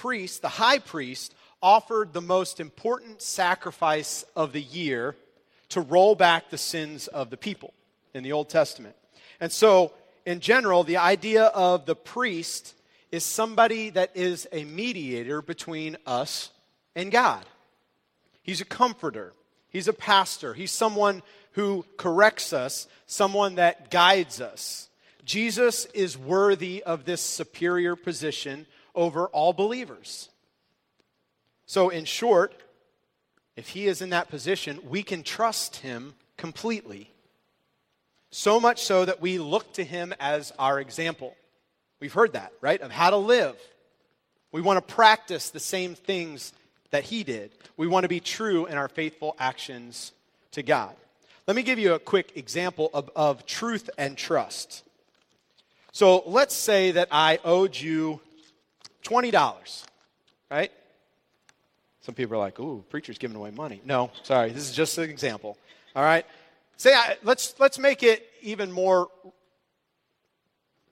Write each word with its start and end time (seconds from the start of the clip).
priest, 0.00 0.40
the 0.40 0.48
high 0.48 0.78
priest, 0.78 1.34
offered 1.62 2.14
the 2.14 2.22
most 2.22 2.58
important 2.58 3.20
sacrifice 3.20 4.24
of 4.34 4.54
the 4.54 4.62
year 4.62 5.14
to 5.68 5.82
roll 5.82 6.14
back 6.14 6.48
the 6.48 6.56
sins 6.56 7.06
of 7.06 7.28
the 7.28 7.36
people 7.36 7.74
in 8.14 8.22
the 8.22 8.32
Old 8.32 8.48
Testament. 8.48 8.96
And 9.40 9.52
so, 9.52 9.92
in 10.24 10.40
general, 10.40 10.84
the 10.84 10.96
idea 10.96 11.44
of 11.44 11.84
the 11.84 11.94
priest 11.94 12.74
is 13.12 13.24
somebody 13.24 13.90
that 13.90 14.12
is 14.14 14.48
a 14.52 14.64
mediator 14.64 15.42
between 15.42 15.98
us 16.06 16.50
and 16.96 17.12
God. 17.12 17.44
He's 18.42 18.62
a 18.62 18.64
comforter, 18.64 19.34
he's 19.68 19.86
a 19.88 19.92
pastor, 19.92 20.54
he's 20.54 20.72
someone 20.72 21.22
who 21.52 21.84
corrects 21.98 22.54
us, 22.54 22.88
someone 23.06 23.56
that 23.56 23.90
guides 23.90 24.40
us. 24.40 24.88
Jesus 25.26 25.84
is 25.92 26.16
worthy 26.16 26.82
of 26.82 27.04
this 27.04 27.20
superior 27.20 27.96
position 27.96 28.66
over 29.00 29.28
all 29.28 29.54
believers. 29.54 30.28
So, 31.64 31.88
in 31.88 32.04
short, 32.04 32.52
if 33.56 33.68
he 33.68 33.86
is 33.86 34.02
in 34.02 34.10
that 34.10 34.28
position, 34.28 34.78
we 34.86 35.02
can 35.02 35.22
trust 35.22 35.76
him 35.76 36.12
completely. 36.36 37.10
So 38.30 38.60
much 38.60 38.82
so 38.84 39.06
that 39.06 39.20
we 39.20 39.38
look 39.38 39.72
to 39.74 39.84
him 39.84 40.12
as 40.20 40.52
our 40.58 40.78
example. 40.78 41.34
We've 41.98 42.12
heard 42.12 42.34
that, 42.34 42.52
right? 42.60 42.80
Of 42.80 42.90
how 42.90 43.10
to 43.10 43.16
live. 43.16 43.56
We 44.52 44.60
want 44.60 44.86
to 44.86 44.94
practice 44.94 45.48
the 45.48 45.60
same 45.60 45.94
things 45.94 46.52
that 46.90 47.04
he 47.04 47.24
did. 47.24 47.52
We 47.78 47.86
want 47.86 48.04
to 48.04 48.08
be 48.08 48.20
true 48.20 48.66
in 48.66 48.76
our 48.76 48.88
faithful 48.88 49.34
actions 49.38 50.12
to 50.52 50.62
God. 50.62 50.94
Let 51.46 51.56
me 51.56 51.62
give 51.62 51.78
you 51.78 51.94
a 51.94 51.98
quick 51.98 52.36
example 52.36 52.90
of, 52.92 53.08
of 53.16 53.46
truth 53.46 53.88
and 53.96 54.16
trust. 54.16 54.84
So 55.92 56.22
let's 56.26 56.54
say 56.54 56.90
that 56.92 57.08
I 57.10 57.38
owed 57.44 57.74
you 57.74 58.20
$20, 59.02 59.84
right? 60.50 60.72
Some 62.02 62.14
people 62.14 62.36
are 62.36 62.38
like, 62.38 62.58
ooh, 62.58 62.84
preacher's 62.88 63.18
giving 63.18 63.36
away 63.36 63.50
money. 63.50 63.80
No, 63.84 64.10
sorry, 64.22 64.50
this 64.50 64.68
is 64.68 64.72
just 64.74 64.96
an 64.98 65.10
example. 65.10 65.58
All 65.94 66.02
right? 66.02 66.24
Say, 66.76 66.94
I, 66.94 67.16
let's, 67.22 67.54
let's 67.58 67.78
make 67.78 68.02
it 68.02 68.26
even 68.42 68.72
more 68.72 69.08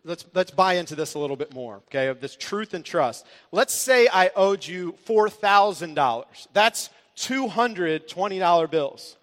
let's, 0.08 0.24
let's 0.34 0.50
buy 0.50 0.74
into 0.74 0.94
this 0.97 1.14
a 1.14 1.19
little 1.19 1.36
bit 1.36 1.55
more, 1.55 1.77
okay, 1.88 2.08
of 2.08 2.20
this 2.20 2.34
truth 2.34 2.74
and 2.74 2.84
trust. 2.84 3.27
Let's 3.52 3.74
say 3.74 4.08
I 4.12 4.30
owed 4.34 4.66
you 4.66 4.94
$4,000. 5.06 6.25
That's 6.52 6.91
$220 7.16 8.70
bills. 8.70 9.16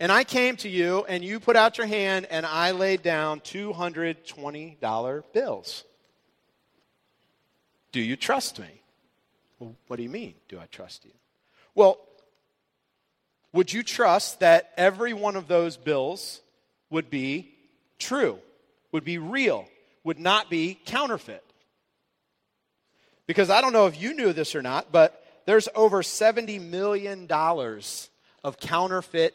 And 0.00 0.10
I 0.10 0.24
came 0.24 0.56
to 0.56 0.68
you 0.68 1.04
and 1.08 1.24
you 1.24 1.38
put 1.38 1.54
out 1.54 1.78
your 1.78 1.86
hand 1.86 2.26
and 2.30 2.44
I 2.44 2.72
laid 2.72 3.02
down 3.02 3.40
$220 3.40 5.22
bills. 5.32 5.84
Do 7.92 8.00
you 8.00 8.16
trust 8.16 8.58
me? 8.58 8.82
Well, 9.58 9.74
what 9.86 9.96
do 9.96 10.02
you 10.02 10.08
mean, 10.08 10.34
do 10.48 10.58
I 10.58 10.66
trust 10.66 11.04
you? 11.04 11.12
Well, 11.74 11.98
would 13.52 13.72
you 13.72 13.82
trust 13.82 14.40
that 14.40 14.72
every 14.76 15.12
one 15.12 15.36
of 15.36 15.46
those 15.46 15.76
bills 15.76 16.40
would 16.90 17.10
be 17.10 17.54
true, 17.98 18.38
would 18.90 19.04
be 19.04 19.18
real? 19.18 19.68
would 20.04 20.18
not 20.18 20.50
be 20.50 20.78
counterfeit. 20.84 21.44
Because 23.26 23.50
I 23.50 23.60
don't 23.60 23.72
know 23.72 23.86
if 23.86 24.00
you 24.00 24.14
knew 24.14 24.32
this 24.32 24.54
or 24.54 24.62
not, 24.62 24.90
but 24.90 25.24
there's 25.46 25.68
over 25.74 26.02
$70 26.02 26.60
million 26.60 27.28
of 28.44 28.58
counterfeit 28.58 29.34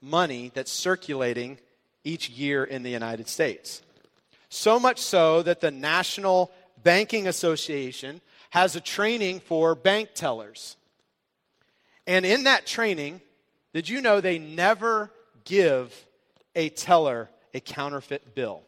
money 0.00 0.50
that's 0.54 0.72
circulating 0.72 1.58
each 2.04 2.30
year 2.30 2.64
in 2.64 2.82
the 2.82 2.90
United 2.90 3.28
States. 3.28 3.82
So 4.48 4.80
much 4.80 5.00
so 5.00 5.42
that 5.42 5.60
the 5.60 5.70
National 5.70 6.50
Banking 6.82 7.26
Association 7.26 8.20
has 8.50 8.76
a 8.76 8.80
training 8.80 9.40
for 9.40 9.74
bank 9.74 10.10
tellers. 10.14 10.76
And 12.06 12.26
in 12.26 12.44
that 12.44 12.66
training, 12.66 13.20
did 13.72 13.88
you 13.88 14.00
know 14.00 14.20
they 14.20 14.38
never 14.38 15.10
give 15.44 16.06
a 16.56 16.68
teller 16.70 17.30
a 17.54 17.60
counterfeit 17.60 18.34
bill? 18.34 18.62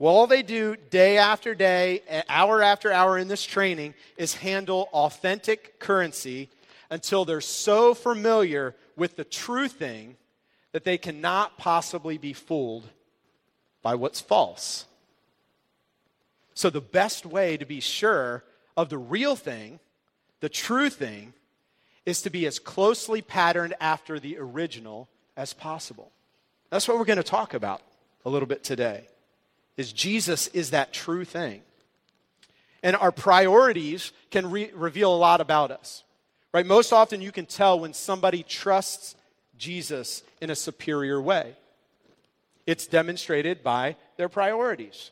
Well, 0.00 0.14
all 0.14 0.26
they 0.26 0.42
do 0.42 0.76
day 0.90 1.18
after 1.18 1.54
day, 1.54 2.02
hour 2.28 2.60
after 2.62 2.92
hour 2.92 3.16
in 3.16 3.28
this 3.28 3.44
training 3.44 3.94
is 4.16 4.34
handle 4.34 4.88
authentic 4.92 5.78
currency 5.78 6.50
until 6.90 7.24
they're 7.24 7.40
so 7.40 7.94
familiar 7.94 8.74
with 8.96 9.16
the 9.16 9.24
true 9.24 9.68
thing 9.68 10.16
that 10.72 10.84
they 10.84 10.98
cannot 10.98 11.56
possibly 11.58 12.18
be 12.18 12.32
fooled 12.32 12.88
by 13.82 13.94
what's 13.94 14.20
false. 14.20 14.86
So, 16.54 16.70
the 16.70 16.80
best 16.80 17.26
way 17.26 17.56
to 17.56 17.64
be 17.64 17.80
sure 17.80 18.44
of 18.76 18.88
the 18.88 18.98
real 18.98 19.36
thing, 19.36 19.80
the 20.40 20.48
true 20.48 20.88
thing, 20.88 21.34
is 22.06 22.22
to 22.22 22.30
be 22.30 22.46
as 22.46 22.58
closely 22.58 23.22
patterned 23.22 23.74
after 23.80 24.20
the 24.20 24.38
original 24.38 25.08
as 25.36 25.52
possible. 25.52 26.12
That's 26.70 26.86
what 26.86 26.98
we're 26.98 27.04
going 27.04 27.16
to 27.16 27.22
talk 27.22 27.54
about 27.54 27.82
a 28.24 28.30
little 28.30 28.48
bit 28.48 28.64
today 28.64 29.06
is 29.76 29.92
Jesus 29.92 30.48
is 30.48 30.70
that 30.70 30.92
true 30.92 31.24
thing. 31.24 31.62
And 32.82 32.96
our 32.96 33.12
priorities 33.12 34.12
can 34.30 34.50
re- 34.50 34.70
reveal 34.74 35.14
a 35.14 35.16
lot 35.16 35.40
about 35.40 35.70
us. 35.70 36.04
Right? 36.52 36.66
Most 36.66 36.92
often 36.92 37.20
you 37.20 37.32
can 37.32 37.46
tell 37.46 37.80
when 37.80 37.94
somebody 37.94 38.42
trusts 38.42 39.16
Jesus 39.58 40.22
in 40.40 40.50
a 40.50 40.54
superior 40.54 41.20
way. 41.20 41.56
It's 42.66 42.86
demonstrated 42.86 43.62
by 43.62 43.96
their 44.16 44.28
priorities. 44.28 45.10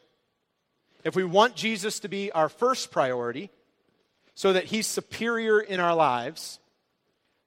If 1.04 1.16
we 1.16 1.24
want 1.24 1.56
Jesus 1.56 2.00
to 2.00 2.08
be 2.08 2.30
our 2.32 2.48
first 2.48 2.90
priority, 2.90 3.50
so 4.34 4.52
that 4.52 4.64
he's 4.64 4.86
superior 4.86 5.60
in 5.60 5.80
our 5.80 5.94
lives, 5.94 6.58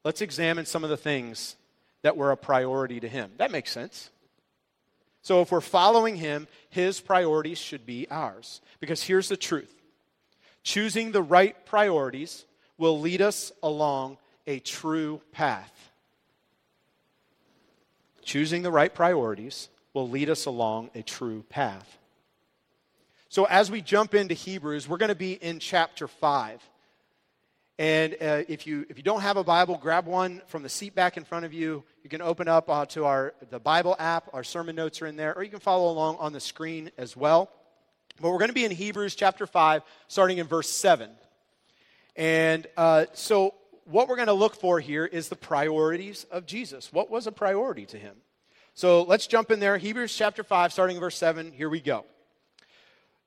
let's 0.03 0.21
examine 0.21 0.65
some 0.65 0.83
of 0.83 0.89
the 0.89 0.97
things 0.97 1.55
that 2.03 2.17
were 2.17 2.31
a 2.31 2.37
priority 2.37 2.99
to 2.99 3.07
him. 3.07 3.31
That 3.37 3.51
makes 3.51 3.71
sense. 3.71 4.11
So 5.21 5.41
if 5.41 5.51
we're 5.51 5.61
following 5.61 6.15
him, 6.17 6.47
his 6.69 6.99
priorities 7.01 7.57
should 7.57 7.85
be 7.85 8.07
ours. 8.11 8.61
Because 8.79 9.01
here's 9.01 9.29
the 9.29 9.37
truth 9.37 9.73
choosing 10.61 11.11
the 11.11 11.23
right 11.23 11.65
priorities 11.65 12.45
will 12.77 12.99
lead 12.99 13.21
us 13.21 13.51
along 13.63 14.17
a 14.45 14.59
true 14.59 15.21
path. 15.31 15.91
Choosing 18.23 18.61
the 18.61 18.71
right 18.71 18.93
priorities 18.93 19.69
will 19.93 20.09
lead 20.09 20.29
us 20.29 20.45
along 20.45 20.89
a 20.93 21.01
true 21.01 21.43
path. 21.49 21.97
So, 23.35 23.43
as 23.43 23.69
we 23.69 23.81
jump 23.81 24.15
into 24.15 24.33
Hebrews, 24.33 24.87
we're 24.87 24.95
going 24.95 25.09
to 25.09 25.13
be 25.13 25.33
in 25.33 25.59
chapter 25.59 26.07
5. 26.07 26.63
And 27.77 28.13
uh, 28.13 28.43
if, 28.47 28.65
you, 28.65 28.85
if 28.89 28.95
you 28.95 29.03
don't 29.03 29.19
have 29.19 29.35
a 29.35 29.43
Bible, 29.43 29.77
grab 29.77 30.05
one 30.05 30.41
from 30.47 30.63
the 30.63 30.69
seat 30.69 30.95
back 30.95 31.17
in 31.17 31.25
front 31.25 31.43
of 31.43 31.51
you. 31.51 31.83
You 32.01 32.09
can 32.09 32.21
open 32.21 32.47
up 32.47 32.69
uh, 32.69 32.85
to 32.85 33.03
our, 33.03 33.33
the 33.49 33.59
Bible 33.59 33.97
app. 33.99 34.29
Our 34.31 34.45
sermon 34.45 34.77
notes 34.77 35.01
are 35.01 35.07
in 35.07 35.17
there, 35.17 35.35
or 35.35 35.43
you 35.43 35.49
can 35.49 35.59
follow 35.59 35.91
along 35.91 36.15
on 36.15 36.31
the 36.31 36.39
screen 36.39 36.91
as 36.97 37.17
well. 37.17 37.51
But 38.21 38.31
we're 38.31 38.37
going 38.37 38.51
to 38.51 38.53
be 38.53 38.63
in 38.63 38.71
Hebrews 38.71 39.15
chapter 39.15 39.45
5, 39.45 39.81
starting 40.07 40.37
in 40.37 40.47
verse 40.47 40.69
7. 40.69 41.09
And 42.15 42.67
uh, 42.77 43.07
so, 43.11 43.55
what 43.83 44.07
we're 44.07 44.15
going 44.15 44.27
to 44.29 44.33
look 44.33 44.55
for 44.55 44.79
here 44.79 45.05
is 45.05 45.27
the 45.27 45.35
priorities 45.35 46.25
of 46.31 46.45
Jesus. 46.45 46.93
What 46.93 47.11
was 47.11 47.27
a 47.27 47.33
priority 47.33 47.85
to 47.87 47.99
him? 47.99 48.15
So, 48.75 49.03
let's 49.03 49.27
jump 49.27 49.51
in 49.51 49.59
there. 49.59 49.77
Hebrews 49.77 50.15
chapter 50.15 50.41
5, 50.41 50.71
starting 50.71 50.95
in 50.95 51.01
verse 51.01 51.17
7. 51.17 51.51
Here 51.51 51.69
we 51.69 51.81
go. 51.81 52.05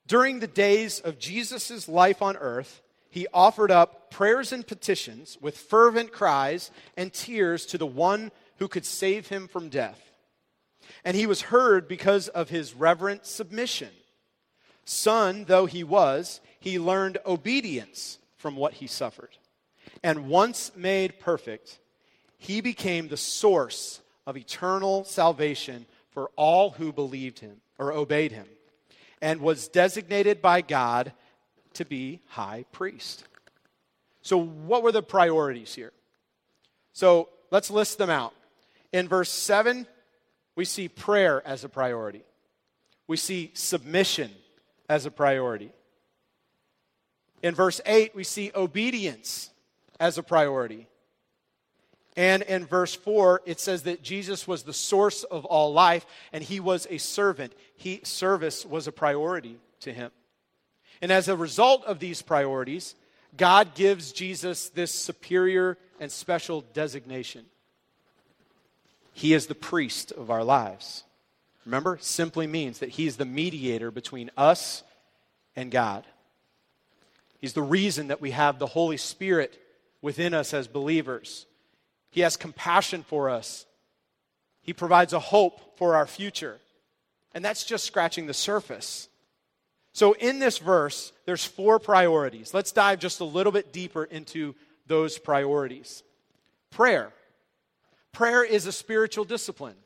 During 0.08 0.40
the 0.40 0.46
days 0.46 1.00
of 1.00 1.18
Jesus' 1.18 1.86
life 1.86 2.22
on 2.22 2.36
earth, 2.38 2.80
he 3.10 3.26
offered 3.32 3.70
up 3.70 4.10
prayers 4.10 4.52
and 4.52 4.66
petitions 4.66 5.36
with 5.40 5.56
fervent 5.56 6.12
cries 6.12 6.70
and 6.96 7.12
tears 7.12 7.66
to 7.66 7.78
the 7.78 7.86
one 7.86 8.32
who 8.56 8.68
could 8.68 8.86
save 8.86 9.28
him 9.28 9.48
from 9.48 9.68
death. 9.68 10.00
And 11.04 11.14
he 11.14 11.26
was 11.26 11.42
heard 11.42 11.86
because 11.86 12.28
of 12.28 12.48
his 12.48 12.74
reverent 12.74 13.26
submission. 13.26 13.90
Son 14.86 15.44
though 15.44 15.66
he 15.66 15.84
was, 15.84 16.40
he 16.58 16.78
learned 16.78 17.18
obedience 17.26 18.18
from 18.38 18.56
what 18.56 18.74
he 18.74 18.86
suffered. 18.86 19.36
And 20.02 20.28
once 20.28 20.72
made 20.74 21.20
perfect, 21.20 21.78
he 22.38 22.62
became 22.62 23.08
the 23.08 23.16
source 23.18 24.00
of 24.26 24.38
eternal 24.38 25.04
salvation 25.04 25.84
for 26.10 26.30
all 26.36 26.70
who 26.70 26.92
believed 26.92 27.40
him 27.40 27.60
or 27.78 27.92
obeyed 27.92 28.32
him, 28.32 28.46
and 29.20 29.40
was 29.40 29.68
designated 29.68 30.40
by 30.40 30.60
God 30.60 31.12
to 31.74 31.84
be 31.84 32.20
high 32.28 32.64
priest. 32.72 33.24
So, 34.22 34.38
what 34.38 34.82
were 34.82 34.92
the 34.92 35.02
priorities 35.02 35.74
here? 35.74 35.92
So, 36.92 37.28
let's 37.50 37.70
list 37.70 37.98
them 37.98 38.10
out. 38.10 38.34
In 38.92 39.08
verse 39.08 39.30
7, 39.30 39.86
we 40.56 40.64
see 40.64 40.88
prayer 40.88 41.46
as 41.46 41.64
a 41.64 41.68
priority, 41.68 42.22
we 43.06 43.16
see 43.16 43.50
submission 43.54 44.30
as 44.88 45.06
a 45.06 45.10
priority. 45.10 45.70
In 47.42 47.54
verse 47.54 47.80
8, 47.86 48.16
we 48.16 48.24
see 48.24 48.50
obedience 48.54 49.50
as 50.00 50.18
a 50.18 50.22
priority. 50.22 50.88
And 52.18 52.42
in 52.42 52.66
verse 52.66 52.96
4, 52.96 53.42
it 53.46 53.60
says 53.60 53.84
that 53.84 54.02
Jesus 54.02 54.48
was 54.48 54.64
the 54.64 54.72
source 54.72 55.22
of 55.22 55.44
all 55.44 55.72
life 55.72 56.04
and 56.32 56.42
he 56.42 56.58
was 56.58 56.84
a 56.90 56.98
servant. 56.98 57.52
He, 57.76 58.00
service 58.02 58.66
was 58.66 58.88
a 58.88 58.92
priority 58.92 59.56
to 59.82 59.92
him. 59.92 60.10
And 61.00 61.12
as 61.12 61.28
a 61.28 61.36
result 61.36 61.84
of 61.84 62.00
these 62.00 62.20
priorities, 62.20 62.96
God 63.36 63.76
gives 63.76 64.10
Jesus 64.10 64.68
this 64.70 64.90
superior 64.90 65.78
and 66.00 66.10
special 66.10 66.62
designation. 66.72 67.44
He 69.12 69.32
is 69.32 69.46
the 69.46 69.54
priest 69.54 70.10
of 70.10 70.28
our 70.28 70.42
lives. 70.42 71.04
Remember, 71.64 71.98
simply 72.00 72.48
means 72.48 72.80
that 72.80 72.88
He's 72.88 73.16
the 73.16 73.26
mediator 73.26 73.92
between 73.92 74.30
us 74.36 74.82
and 75.54 75.70
God. 75.70 76.04
He's 77.40 77.52
the 77.52 77.62
reason 77.62 78.08
that 78.08 78.20
we 78.20 78.32
have 78.32 78.58
the 78.58 78.66
Holy 78.66 78.96
Spirit 78.96 79.60
within 80.02 80.34
us 80.34 80.52
as 80.52 80.66
believers. 80.66 81.46
He 82.10 82.20
has 82.22 82.36
compassion 82.36 83.02
for 83.02 83.30
us. 83.30 83.66
He 84.62 84.72
provides 84.72 85.12
a 85.12 85.18
hope 85.18 85.78
for 85.78 85.96
our 85.96 86.06
future. 86.06 86.58
And 87.34 87.44
that's 87.44 87.64
just 87.64 87.84
scratching 87.84 88.26
the 88.26 88.34
surface. 88.34 89.08
So, 89.92 90.12
in 90.12 90.38
this 90.38 90.58
verse, 90.58 91.12
there's 91.24 91.44
four 91.44 91.78
priorities. 91.78 92.54
Let's 92.54 92.72
dive 92.72 93.00
just 93.00 93.20
a 93.20 93.24
little 93.24 93.52
bit 93.52 93.72
deeper 93.72 94.04
into 94.04 94.54
those 94.86 95.18
priorities. 95.18 96.02
Prayer. 96.70 97.12
Prayer 98.12 98.44
is 98.44 98.66
a 98.66 98.72
spiritual 98.72 99.24
discipline. 99.24 99.76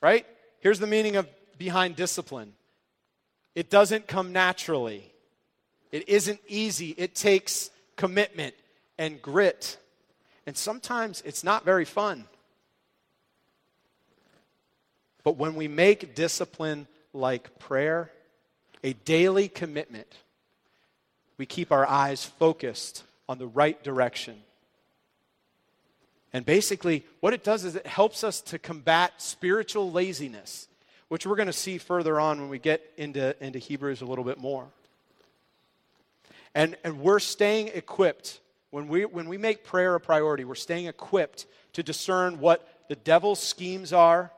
Right? 0.00 0.26
Here's 0.60 0.78
the 0.78 0.86
meaning 0.86 1.16
of 1.16 1.28
behind 1.58 1.96
discipline 1.96 2.52
it 3.54 3.70
doesn't 3.70 4.06
come 4.06 4.32
naturally, 4.32 5.12
it 5.90 6.08
isn't 6.08 6.40
easy. 6.46 6.94
It 6.96 7.14
takes 7.14 7.70
commitment 7.96 8.54
and 8.98 9.20
grit. 9.20 9.78
And 10.48 10.56
sometimes 10.56 11.22
it's 11.26 11.44
not 11.44 11.66
very 11.66 11.84
fun. 11.84 12.24
But 15.22 15.36
when 15.36 15.54
we 15.54 15.68
make 15.68 16.14
discipline 16.14 16.86
like 17.12 17.58
prayer 17.58 18.10
a 18.82 18.94
daily 18.94 19.48
commitment, 19.48 20.10
we 21.36 21.44
keep 21.44 21.70
our 21.70 21.86
eyes 21.86 22.24
focused 22.24 23.04
on 23.28 23.36
the 23.36 23.46
right 23.46 23.84
direction. 23.84 24.36
And 26.32 26.46
basically, 26.46 27.04
what 27.20 27.34
it 27.34 27.44
does 27.44 27.66
is 27.66 27.76
it 27.76 27.86
helps 27.86 28.24
us 28.24 28.40
to 28.40 28.58
combat 28.58 29.20
spiritual 29.20 29.92
laziness, 29.92 30.66
which 31.08 31.26
we're 31.26 31.36
going 31.36 31.48
to 31.48 31.52
see 31.52 31.76
further 31.76 32.18
on 32.18 32.40
when 32.40 32.48
we 32.48 32.58
get 32.58 32.90
into, 32.96 33.36
into 33.44 33.58
Hebrews 33.58 34.00
a 34.00 34.06
little 34.06 34.24
bit 34.24 34.38
more. 34.38 34.66
And, 36.54 36.74
and 36.84 37.00
we're 37.00 37.18
staying 37.18 37.68
equipped. 37.74 38.40
When 38.70 38.88
we, 38.88 39.04
when 39.04 39.28
we 39.28 39.38
make 39.38 39.64
prayer 39.64 39.94
a 39.94 40.00
priority, 40.00 40.44
we're 40.44 40.54
staying 40.54 40.86
equipped 40.86 41.46
to 41.74 41.82
discern 41.82 42.40
what 42.40 42.66
the 42.88 42.96
devil's 42.96 43.40
schemes 43.40 43.92
are 43.92 44.30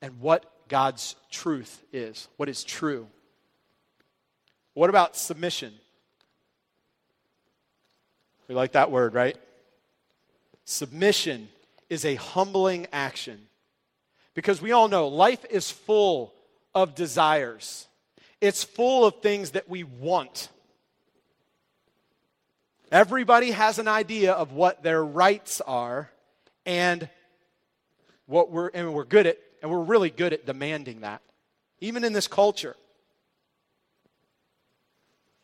and 0.00 0.20
what 0.20 0.50
God's 0.68 1.16
truth 1.30 1.82
is, 1.92 2.28
what 2.36 2.48
is 2.48 2.64
true. 2.64 3.06
What 4.72 4.90
about 4.90 5.16
submission? 5.16 5.72
We 8.48 8.54
like 8.54 8.72
that 8.72 8.90
word, 8.90 9.14
right? 9.14 9.36
Submission 10.64 11.48
is 11.88 12.04
a 12.04 12.14
humbling 12.16 12.86
action. 12.92 13.40
Because 14.34 14.60
we 14.60 14.72
all 14.72 14.88
know 14.88 15.08
life 15.08 15.44
is 15.48 15.70
full 15.70 16.34
of 16.74 16.94
desires, 16.94 17.86
it's 18.40 18.64
full 18.64 19.06
of 19.06 19.20
things 19.20 19.52
that 19.52 19.68
we 19.68 19.84
want. 19.84 20.48
Everybody 22.94 23.50
has 23.50 23.80
an 23.80 23.88
idea 23.88 24.34
of 24.34 24.52
what 24.52 24.84
their 24.84 25.04
rights 25.04 25.60
are 25.60 26.12
and 26.64 27.08
what 28.26 28.52
we're 28.52 28.68
and 28.68 28.94
we're 28.94 29.04
good 29.04 29.26
at 29.26 29.36
and 29.60 29.68
we're 29.68 29.82
really 29.82 30.10
good 30.10 30.32
at 30.32 30.46
demanding 30.46 31.00
that. 31.00 31.20
Even 31.80 32.04
in 32.04 32.12
this 32.12 32.28
culture. 32.28 32.76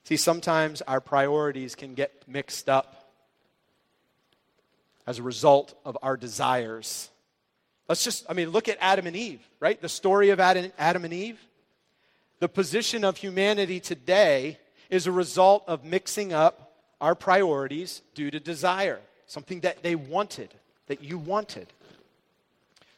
See, 0.05 0.17
sometimes 0.17 0.81
our 0.82 1.00
priorities 1.00 1.75
can 1.75 1.94
get 1.94 2.23
mixed 2.29 2.69
up 2.69 3.11
as 5.05 5.19
a 5.19 5.25
result 5.25 5.75
of 5.85 5.99
our 6.02 6.17
desires. 6.17 7.11
Let's 7.88 8.05
just, 8.05 8.26
I 8.29 8.32
mean, 8.32 8.50
look 8.50 8.69
at 8.69 8.79
Adam 8.81 9.08
and 9.08 9.17
Eve, 9.17 9.41
right? 9.58 9.81
The 9.82 9.88
story 9.88 10.31
of 10.31 10.38
Adam, 10.38 10.70
and 10.79 11.12
Eve. 11.12 11.41
The 12.38 12.49
position 12.49 13.05
of 13.05 13.17
humanity 13.17 13.81
today 13.81 14.61
is 14.88 15.08
a 15.08 15.12
result 15.12 15.64
of 15.67 15.85
mixing 15.85 16.32
up 16.32 16.69
our 17.00 17.14
priorities 17.14 18.02
due 18.14 18.31
to 18.31 18.41
desire, 18.41 19.00
something 19.26 19.61
that 19.61 19.82
they 19.82 19.94
wanted, 19.94 20.52
that 20.87 21.02
you 21.02 21.19
wanted. 21.19 21.67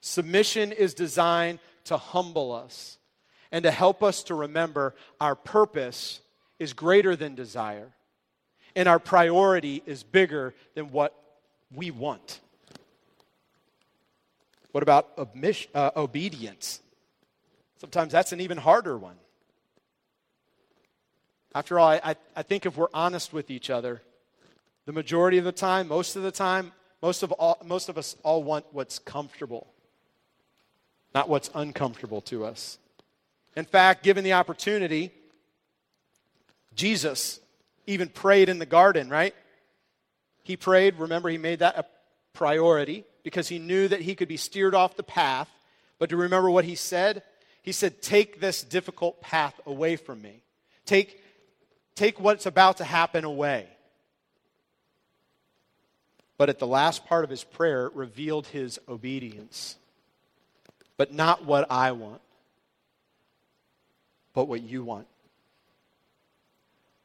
Submission 0.01 0.73
is 0.73 0.95
designed 0.95 1.61
to 1.85 1.97
humble 1.97 2.53
us 2.53 2.99
and 3.53 3.63
to 3.65 3.71
help 3.71 4.03
us 4.03 4.25
to 4.25 4.35
remember 4.35 4.95
our 5.21 5.35
purpose 5.35 6.21
is 6.59 6.73
greater 6.73 7.15
than 7.15 7.35
desire, 7.35 7.89
and 8.75 8.89
our 8.89 8.99
priority 8.99 9.83
is 9.85 10.03
bigger 10.03 10.55
than 10.75 10.91
what 10.91 11.15
we 11.75 11.91
want. 11.91 12.41
What 14.73 14.83
about 14.83 15.11
uh, 15.75 15.91
obedience? 15.97 16.81
Sometimes 17.79 18.13
that's 18.13 18.33
an 18.33 18.41
even 18.41 18.57
harder 18.57 18.97
one. 18.97 19.17
After 21.55 21.79
all, 21.79 21.89
I, 21.89 22.17
I 22.35 22.43
think 22.43 22.67
if 22.67 22.77
we're 22.77 22.89
honest 22.95 23.33
with 23.33 23.51
each 23.51 23.69
other, 23.71 24.03
the 24.87 24.93
majority 24.93 25.39
of 25.39 25.45
the 25.45 25.53
time, 25.53 25.89
most 25.89 26.17
of 26.17 26.23
the 26.23 26.31
time, 26.31 26.73
most 27.03 27.23
of, 27.23 27.33
all, 27.33 27.59
most 27.65 27.89
of 27.89 27.99
us 27.99 28.17
all 28.23 28.43
want 28.43 28.65
what's 28.73 28.99
comfortable, 28.99 29.67
not 31.15 31.29
what's 31.29 31.51
uncomfortable 31.55 32.21
to 32.23 32.45
us. 32.45 32.79
In 33.55 33.65
fact, 33.65 34.03
given 34.03 34.25
the 34.25 34.33
opportunity, 34.33 35.13
Jesus 36.75 37.41
even 37.87 38.09
prayed 38.09 38.49
in 38.49 38.59
the 38.59 38.67
garden, 38.67 39.11
right? 39.11 39.35
He 40.43 40.57
prayed, 40.57 40.99
remember, 40.99 41.29
he 41.29 41.39
made 41.39 41.59
that 41.59 41.77
a 41.77 41.85
priority 42.33 43.05
because 43.23 43.49
he 43.49 43.59
knew 43.59 43.89
that 43.89 44.01
he 44.01 44.15
could 44.15 44.29
be 44.29 44.37
steered 44.37 44.75
off 44.75 44.97
the 44.97 45.03
path. 45.03 45.49
But 45.99 46.11
to 46.11 46.17
remember 46.17 46.51
what 46.51 46.65
he 46.65 46.75
said? 46.75 47.23
He 47.63 47.73
said, 47.73 48.03
Take 48.03 48.41
this 48.41 48.63
difficult 48.63 49.21
path 49.21 49.61
away 49.67 49.97
from 49.97 50.21
me. 50.23 50.43
Take, 50.85 51.22
take 51.95 52.21
what's 52.21 52.47
about 52.47 52.79
to 52.79 52.85
happen 52.85 53.25
away. 53.25 53.67
But 56.39 56.49
at 56.49 56.59
the 56.59 56.67
last 56.67 57.07
part 57.07 57.25
of 57.25 57.31
his 57.31 57.45
prayer, 57.45 57.91
revealed 57.95 58.49
his 58.49 58.81
obedience. 58.89 59.77
But 60.97 61.13
not 61.13 61.45
what 61.45 61.71
I 61.71 61.93
want, 61.93 62.21
but 64.35 64.47
what 64.47 64.63
you 64.63 64.85
want. 64.85 65.07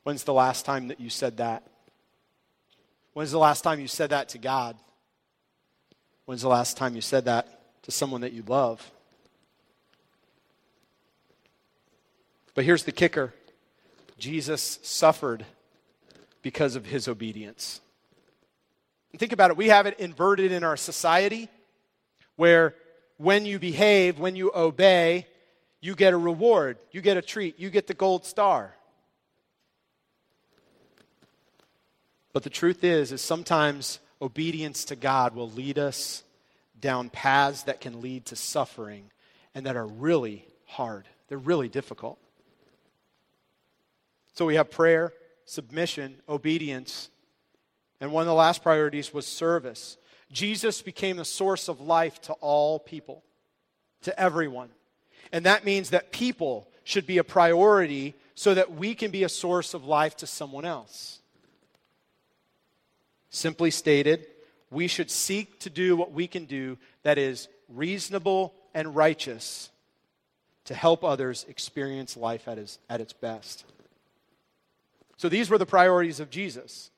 When's 0.04 0.24
the 0.24 0.34
last 0.34 0.66
time 0.66 0.88
that 0.88 1.00
you 1.00 1.10
said 1.10 1.38
that? 1.38 1.64
When's 3.14 3.32
the 3.32 3.40
last 3.40 3.64
time 3.64 3.80
you 3.80 3.88
said 3.88 4.12
that 4.12 4.30
to 4.30 4.38
God? 4.38 4.78
When's 6.26 6.42
the 6.42 6.50
last 6.50 6.78
time 6.78 6.96
you 6.96 7.02
said 7.02 7.26
that 7.26 7.48
to 7.84 7.92
someone 7.92 8.22
that 8.22 8.34
you 8.34 8.44
love? 8.48 8.92
But 12.54 12.66
here's 12.66 12.84
the 12.84 12.92
kicker 12.92 13.34
Jesus 14.18 14.80
suffered 14.82 15.46
because 16.42 16.76
of 16.76 16.86
his 16.86 17.08
obedience. 17.08 17.82
And 19.12 19.20
think 19.20 19.34
about 19.34 19.52
it, 19.52 19.58
we 19.58 19.68
have 19.68 19.86
it 19.86 20.00
inverted 20.00 20.52
in 20.52 20.64
our 20.64 20.78
society 20.78 21.50
where 22.36 22.76
when 23.18 23.46
you 23.46 23.60
behave, 23.60 24.20
when 24.20 24.36
you 24.36 24.52
obey, 24.54 25.28
you 25.82 25.96
get 25.96 26.14
a 26.14 26.18
reward, 26.18 26.78
you 26.92 27.02
get 27.02 27.18
a 27.18 27.22
treat, 27.22 27.60
you 27.60 27.70
get 27.70 27.88
the 27.88 27.94
gold 27.94 28.26
star. 28.26 28.74
But 32.34 32.44
the 32.44 32.50
truth 32.50 32.84
is, 32.84 33.12
is 33.12 33.22
sometimes 33.22 34.00
obedience 34.22 34.86
to 34.86 34.96
God 34.96 35.36
will 35.36 35.50
lead 35.50 35.80
us 35.80 36.24
down 36.80 37.10
paths 37.10 37.64
that 37.64 37.82
can 37.82 38.02
lead 38.02 38.26
to 38.28 38.36
suffering 38.36 39.10
and 39.56 39.66
that 39.66 39.76
are 39.76 39.88
really 39.88 40.46
hard. 40.66 41.06
They're 41.28 41.38
really 41.38 41.70
difficult. 41.70 42.20
So 44.38 44.46
we 44.46 44.54
have 44.54 44.70
prayer, 44.70 45.14
submission, 45.46 46.18
obedience, 46.30 47.10
and 48.00 48.12
one 48.12 48.22
of 48.22 48.28
the 48.28 48.36
last 48.36 48.62
priorities 48.62 49.12
was 49.12 49.26
service. 49.26 49.98
Jesus 50.32 50.84
became 50.84 51.18
the 51.18 51.26
source 51.26 51.68
of 51.68 51.82
life 51.82 52.22
to 52.22 52.34
all 52.34 52.78
people, 52.78 53.24
to 54.04 54.20
everyone. 54.20 54.70
And 55.32 55.48
that 55.48 55.66
means 55.66 55.90
that 55.90 56.12
people 56.12 56.68
should 56.84 57.08
be 57.08 57.18
a 57.18 57.24
priority 57.24 58.14
so 58.36 58.54
that 58.54 58.74
we 58.74 58.94
can 58.94 59.10
be 59.10 59.24
a 59.24 59.30
source 59.30 59.74
of 59.74 59.86
life 59.86 60.16
to 60.18 60.28
someone 60.28 60.66
else. 60.66 61.18
Simply 63.32 63.72
stated, 63.72 64.28
we 64.70 64.88
should 64.88 65.10
seek 65.10 65.60
to 65.62 65.72
do 65.72 65.96
what 65.96 66.12
we 66.12 66.28
can 66.28 66.46
do 66.46 66.78
that 67.02 67.18
is 67.18 67.48
reasonable 67.70 68.54
and 68.76 68.96
righteous 68.96 69.72
to 70.66 70.76
help 70.76 71.04
others 71.04 71.44
experience 71.50 72.16
life 72.16 72.48
at, 72.48 72.60
his, 72.60 72.78
at 72.88 73.02
its 73.02 73.14
best. 73.14 73.66
So 75.18 75.30
these 75.30 75.50
were 75.50 75.58
the 75.58 75.66
priorities 75.66 76.20
of 76.20 76.30
Jesus. 76.30 76.92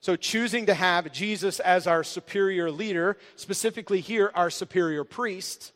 So 0.00 0.16
choosing 0.16 0.66
to 0.66 0.74
have 0.74 1.12
Jesus 1.12 1.60
as 1.60 1.86
our 1.86 2.04
superior 2.04 2.70
leader, 2.70 3.16
specifically 3.36 4.00
here, 4.00 4.30
our 4.34 4.50
superior 4.50 5.04
priest, 5.04 5.72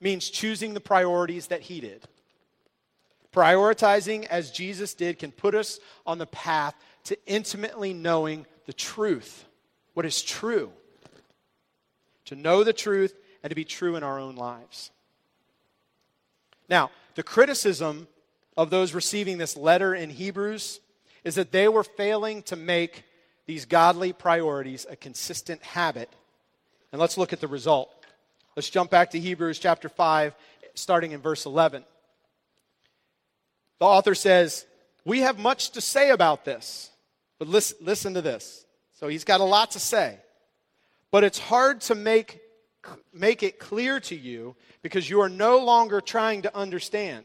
means 0.00 0.30
choosing 0.30 0.74
the 0.74 0.80
priorities 0.80 1.48
that 1.48 1.62
he 1.62 1.80
did. 1.80 2.04
Prioritizing 3.32 4.26
as 4.26 4.50
Jesus 4.50 4.94
did 4.94 5.18
can 5.18 5.30
put 5.30 5.54
us 5.54 5.78
on 6.06 6.18
the 6.18 6.26
path 6.26 6.74
to 7.04 7.16
intimately 7.26 7.92
knowing 7.92 8.46
the 8.66 8.72
truth, 8.72 9.44
what 9.94 10.06
is 10.06 10.22
true. 10.22 10.70
To 12.26 12.36
know 12.36 12.64
the 12.64 12.72
truth 12.72 13.14
and 13.42 13.50
to 13.50 13.54
be 13.54 13.64
true 13.64 13.96
in 13.96 14.02
our 14.02 14.18
own 14.18 14.36
lives. 14.36 14.90
Now, 16.68 16.90
the 17.14 17.22
criticism 17.22 18.06
of 18.56 18.70
those 18.70 18.94
receiving 18.94 19.38
this 19.38 19.56
letter 19.56 19.94
in 19.94 20.10
Hebrews 20.10 20.80
is 21.24 21.34
that 21.34 21.52
they 21.52 21.68
were 21.68 21.84
failing 21.84 22.42
to 22.44 22.56
make 22.56 23.04
these 23.46 23.66
godly 23.66 24.12
priorities 24.12 24.86
a 24.88 24.96
consistent 24.96 25.62
habit. 25.62 26.08
And 26.92 27.00
let's 27.00 27.18
look 27.18 27.32
at 27.32 27.40
the 27.40 27.48
result. 27.48 27.92
Let's 28.56 28.70
jump 28.70 28.90
back 28.90 29.10
to 29.10 29.20
Hebrews 29.20 29.58
chapter 29.58 29.88
5, 29.88 30.34
starting 30.74 31.12
in 31.12 31.20
verse 31.20 31.46
11. 31.46 31.84
The 33.78 33.86
author 33.86 34.14
says, 34.14 34.66
We 35.04 35.20
have 35.20 35.38
much 35.38 35.70
to 35.72 35.80
say 35.80 36.10
about 36.10 36.44
this, 36.44 36.90
but 37.38 37.48
listen, 37.48 37.78
listen 37.80 38.14
to 38.14 38.22
this. 38.22 38.64
So 38.94 39.08
he's 39.08 39.24
got 39.24 39.40
a 39.40 39.44
lot 39.44 39.72
to 39.72 39.80
say. 39.80 40.18
But 41.10 41.24
it's 41.24 41.38
hard 41.38 41.80
to 41.82 41.94
make, 41.94 42.40
make 43.12 43.42
it 43.42 43.58
clear 43.58 43.98
to 44.00 44.14
you 44.14 44.54
because 44.82 45.08
you 45.08 45.20
are 45.22 45.28
no 45.28 45.58
longer 45.64 46.00
trying 46.00 46.42
to 46.42 46.56
understand. 46.56 47.24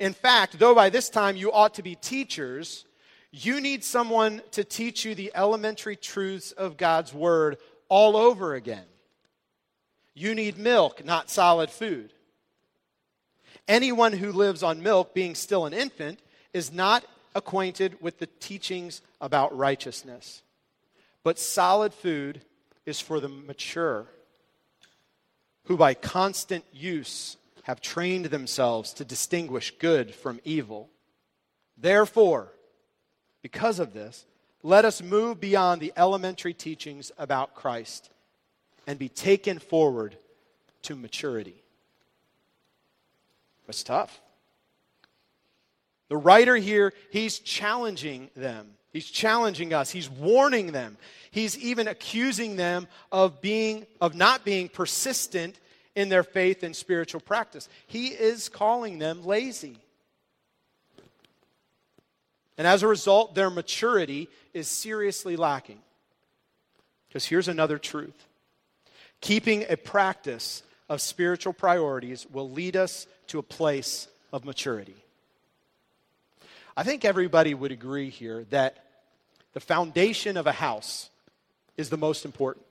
In 0.00 0.14
fact, 0.14 0.58
though 0.58 0.74
by 0.74 0.88
this 0.88 1.10
time 1.10 1.36
you 1.36 1.52
ought 1.52 1.74
to 1.74 1.82
be 1.82 1.94
teachers, 1.94 2.86
you 3.30 3.60
need 3.60 3.84
someone 3.84 4.40
to 4.52 4.64
teach 4.64 5.04
you 5.04 5.14
the 5.14 5.30
elementary 5.34 5.94
truths 5.94 6.52
of 6.52 6.78
God's 6.78 7.12
Word 7.12 7.58
all 7.90 8.16
over 8.16 8.54
again. 8.54 8.86
You 10.14 10.34
need 10.34 10.56
milk, 10.56 11.04
not 11.04 11.28
solid 11.28 11.68
food. 11.70 12.14
Anyone 13.68 14.14
who 14.14 14.32
lives 14.32 14.62
on 14.62 14.82
milk, 14.82 15.12
being 15.12 15.34
still 15.34 15.66
an 15.66 15.74
infant, 15.74 16.18
is 16.54 16.72
not 16.72 17.04
acquainted 17.34 18.00
with 18.00 18.18
the 18.18 18.26
teachings 18.26 19.02
about 19.20 19.56
righteousness. 19.56 20.42
But 21.22 21.38
solid 21.38 21.92
food 21.92 22.40
is 22.86 23.00
for 23.00 23.20
the 23.20 23.28
mature, 23.28 24.06
who 25.64 25.76
by 25.76 25.92
constant 25.92 26.64
use 26.72 27.36
have 27.64 27.80
trained 27.80 28.26
themselves 28.26 28.92
to 28.94 29.04
distinguish 29.04 29.72
good 29.78 30.14
from 30.14 30.40
evil. 30.44 30.88
Therefore, 31.76 32.52
because 33.42 33.78
of 33.78 33.92
this, 33.92 34.26
let 34.62 34.84
us 34.84 35.02
move 35.02 35.40
beyond 35.40 35.80
the 35.80 35.92
elementary 35.96 36.54
teachings 36.54 37.10
about 37.16 37.54
Christ 37.54 38.10
and 38.86 38.98
be 38.98 39.08
taken 39.08 39.58
forward 39.58 40.16
to 40.82 40.96
maturity. 40.96 41.62
It's 43.68 43.82
tough. 43.84 44.20
The 46.08 46.16
writer 46.16 46.56
here, 46.56 46.92
he's 47.10 47.38
challenging 47.38 48.30
them. 48.34 48.70
He's 48.92 49.06
challenging 49.06 49.72
us. 49.72 49.90
He's 49.90 50.10
warning 50.10 50.72
them. 50.72 50.96
He's 51.30 51.56
even 51.56 51.86
accusing 51.86 52.56
them 52.56 52.88
of 53.12 53.40
being 53.40 53.86
of 54.00 54.16
not 54.16 54.44
being 54.44 54.68
persistent 54.68 55.60
in 55.94 56.08
their 56.08 56.22
faith 56.22 56.62
and 56.62 56.74
spiritual 56.74 57.20
practice. 57.20 57.68
He 57.86 58.08
is 58.08 58.48
calling 58.48 58.98
them 58.98 59.24
lazy. 59.24 59.76
And 62.56 62.66
as 62.66 62.82
a 62.82 62.88
result, 62.88 63.34
their 63.34 63.50
maturity 63.50 64.28
is 64.52 64.68
seriously 64.68 65.36
lacking. 65.36 65.80
Because 67.08 67.24
here's 67.24 67.48
another 67.48 67.78
truth 67.78 68.26
keeping 69.20 69.66
a 69.68 69.76
practice 69.76 70.62
of 70.88 71.00
spiritual 71.00 71.52
priorities 71.52 72.26
will 72.32 72.50
lead 72.50 72.76
us 72.76 73.06
to 73.28 73.38
a 73.38 73.42
place 73.42 74.08
of 74.32 74.44
maturity. 74.44 74.96
I 76.76 76.82
think 76.82 77.04
everybody 77.04 77.52
would 77.52 77.72
agree 77.72 78.10
here 78.10 78.44
that 78.50 78.84
the 79.52 79.60
foundation 79.60 80.36
of 80.36 80.46
a 80.46 80.52
house 80.52 81.10
is 81.76 81.90
the 81.90 81.96
most 81.96 82.24
important. 82.24 82.64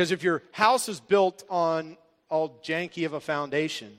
Because 0.00 0.12
if 0.12 0.22
your 0.22 0.42
house 0.52 0.88
is 0.88 0.98
built 0.98 1.44
on 1.50 1.98
all 2.30 2.58
janky 2.64 3.04
of 3.04 3.12
a 3.12 3.20
foundation, 3.20 3.98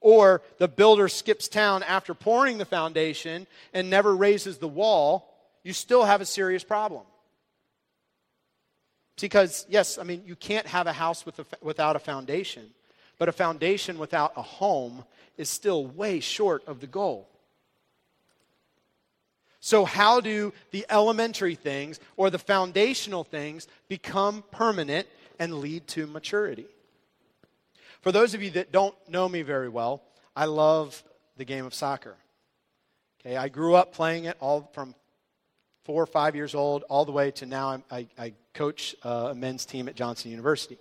or 0.00 0.40
the 0.56 0.68
builder 0.68 1.06
skips 1.06 1.48
town 1.48 1.82
after 1.82 2.14
pouring 2.14 2.56
the 2.56 2.64
foundation 2.64 3.46
and 3.74 3.90
never 3.90 4.16
raises 4.16 4.56
the 4.56 4.66
wall, 4.66 5.36
you 5.64 5.74
still 5.74 6.02
have 6.02 6.22
a 6.22 6.24
serious 6.24 6.64
problem. 6.64 7.02
Because, 9.20 9.66
yes, 9.68 9.98
I 9.98 10.02
mean, 10.02 10.22
you 10.24 10.34
can't 10.34 10.66
have 10.66 10.86
a 10.86 10.94
house 10.94 11.26
with 11.26 11.38
a, 11.40 11.44
without 11.60 11.94
a 11.94 11.98
foundation, 11.98 12.70
but 13.18 13.28
a 13.28 13.32
foundation 13.32 13.98
without 13.98 14.32
a 14.34 14.40
home 14.40 15.04
is 15.36 15.50
still 15.50 15.84
way 15.84 16.20
short 16.20 16.66
of 16.66 16.80
the 16.80 16.86
goal. 16.86 17.28
So, 19.60 19.84
how 19.84 20.22
do 20.22 20.54
the 20.70 20.86
elementary 20.88 21.54
things 21.54 22.00
or 22.16 22.30
the 22.30 22.38
foundational 22.38 23.24
things 23.24 23.68
become 23.88 24.42
permanent 24.50 25.06
and 25.38 25.54
lead 25.54 25.86
to 25.88 26.06
maturity? 26.06 26.66
For 28.00 28.12
those 28.12 28.34
of 28.34 28.42
you 28.42 28.50
that 28.50 28.72
don't 28.72 28.94
know 29.08 29.28
me 29.28 29.42
very 29.42 29.68
well, 29.68 30.02
I 30.36 30.44
love 30.44 31.02
the 31.36 31.44
game 31.44 31.66
of 31.66 31.74
soccer. 31.74 32.16
Okay, 33.20 33.36
I 33.36 33.48
grew 33.48 33.74
up 33.74 33.92
playing 33.92 34.24
it 34.24 34.36
all 34.40 34.70
from 34.72 34.94
four 35.84 36.02
or 36.02 36.06
five 36.06 36.36
years 36.36 36.54
old 36.54 36.84
all 36.84 37.04
the 37.04 37.12
way 37.12 37.30
to 37.32 37.46
now. 37.46 37.82
I, 37.90 38.06
I 38.18 38.34
coach 38.54 38.94
uh, 39.02 39.28
a 39.30 39.34
men's 39.34 39.64
team 39.64 39.88
at 39.88 39.96
Johnson 39.96 40.30
University. 40.30 40.78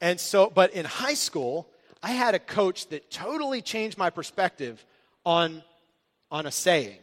And 0.00 0.20
so, 0.20 0.50
but 0.54 0.72
in 0.72 0.84
high 0.84 1.14
school, 1.14 1.68
I 2.02 2.10
had 2.10 2.34
a 2.34 2.38
coach 2.38 2.88
that 2.88 3.10
totally 3.10 3.62
changed 3.62 3.96
my 3.98 4.10
perspective 4.10 4.84
on, 5.24 5.62
on 6.30 6.46
a 6.46 6.50
saying. 6.50 6.98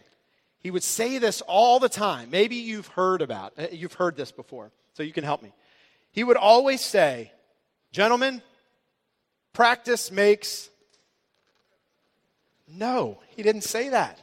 He 0.59 0.71
would 0.71 0.83
say 0.83 1.17
this 1.17 1.41
all 1.41 1.79
the 1.79 1.89
time. 1.89 2.29
Maybe 2.29 2.55
you've 2.55 2.87
heard 2.87 3.21
about, 3.21 3.53
uh, 3.57 3.67
you've 3.71 3.93
heard 3.93 4.15
this 4.15 4.31
before, 4.31 4.71
so 4.93 5.03
you 5.03 5.11
can 5.11 5.23
help 5.23 5.41
me. 5.41 5.51
He 6.13 6.23
would 6.23 6.37
always 6.37 6.79
say, 6.79 7.31
Gentlemen, 7.91 8.41
practice 9.51 10.11
makes. 10.11 10.69
No, 12.67 13.19
he 13.35 13.43
didn't 13.43 13.61
say 13.61 13.89
that, 13.89 14.19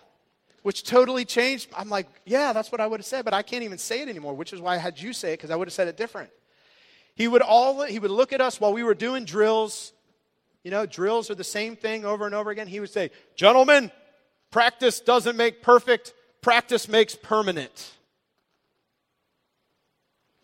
which 0.62 0.82
totally 0.82 1.24
changed. 1.24 1.68
I'm 1.76 1.88
like, 1.88 2.08
yeah, 2.24 2.52
that's 2.52 2.72
what 2.72 2.80
I 2.80 2.86
would 2.86 2.98
have 2.98 3.06
said, 3.06 3.24
but 3.24 3.34
I 3.34 3.42
can't 3.42 3.62
even 3.62 3.78
say 3.78 4.02
it 4.02 4.08
anymore, 4.08 4.34
which 4.34 4.52
is 4.52 4.60
why 4.60 4.74
I 4.74 4.78
had 4.78 5.00
you 5.00 5.12
say 5.12 5.32
it 5.32 5.36
because 5.36 5.50
I 5.50 5.56
would 5.56 5.68
have 5.68 5.72
said 5.72 5.86
it 5.86 5.96
different. 5.96 6.30
He 7.14 7.28
would 7.28 7.42
all 7.42 7.84
he 7.84 7.98
would 7.98 8.10
look 8.10 8.32
at 8.32 8.40
us 8.40 8.60
while 8.60 8.72
we 8.72 8.82
were 8.82 8.94
doing 8.94 9.24
drills. 9.24 9.92
You 10.64 10.70
know, 10.70 10.86
drills 10.86 11.30
are 11.30 11.34
the 11.34 11.44
same 11.44 11.76
thing 11.76 12.04
over 12.04 12.26
and 12.26 12.34
over 12.34 12.50
again. 12.50 12.66
He 12.66 12.80
would 12.80 12.90
say, 12.90 13.10
"Gentlemen, 13.36 13.92
practice 14.50 15.00
doesn't 15.00 15.36
make 15.36 15.62
perfect, 15.62 16.12
practice 16.40 16.88
makes 16.88 17.14
permanent." 17.14 17.92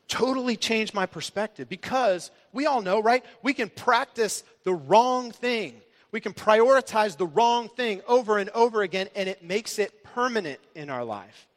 Totally 0.08 0.56
changed 0.56 0.94
my 0.94 1.06
perspective 1.06 1.68
because 1.68 2.30
we 2.52 2.66
all 2.66 2.82
know, 2.82 3.02
right? 3.02 3.24
We 3.42 3.54
can 3.54 3.68
practice 3.68 4.44
the 4.64 4.74
wrong 4.74 5.32
thing. 5.32 5.80
We 6.12 6.20
can 6.20 6.32
prioritize 6.32 7.16
the 7.16 7.26
wrong 7.26 7.68
thing 7.68 8.00
over 8.06 8.38
and 8.38 8.50
over 8.50 8.82
again, 8.82 9.08
and 9.14 9.28
it 9.28 9.42
makes 9.42 9.78
it 9.78 10.04
permanent 10.04 10.60
in 10.74 10.88
our 10.90 11.04
life. 11.04 11.48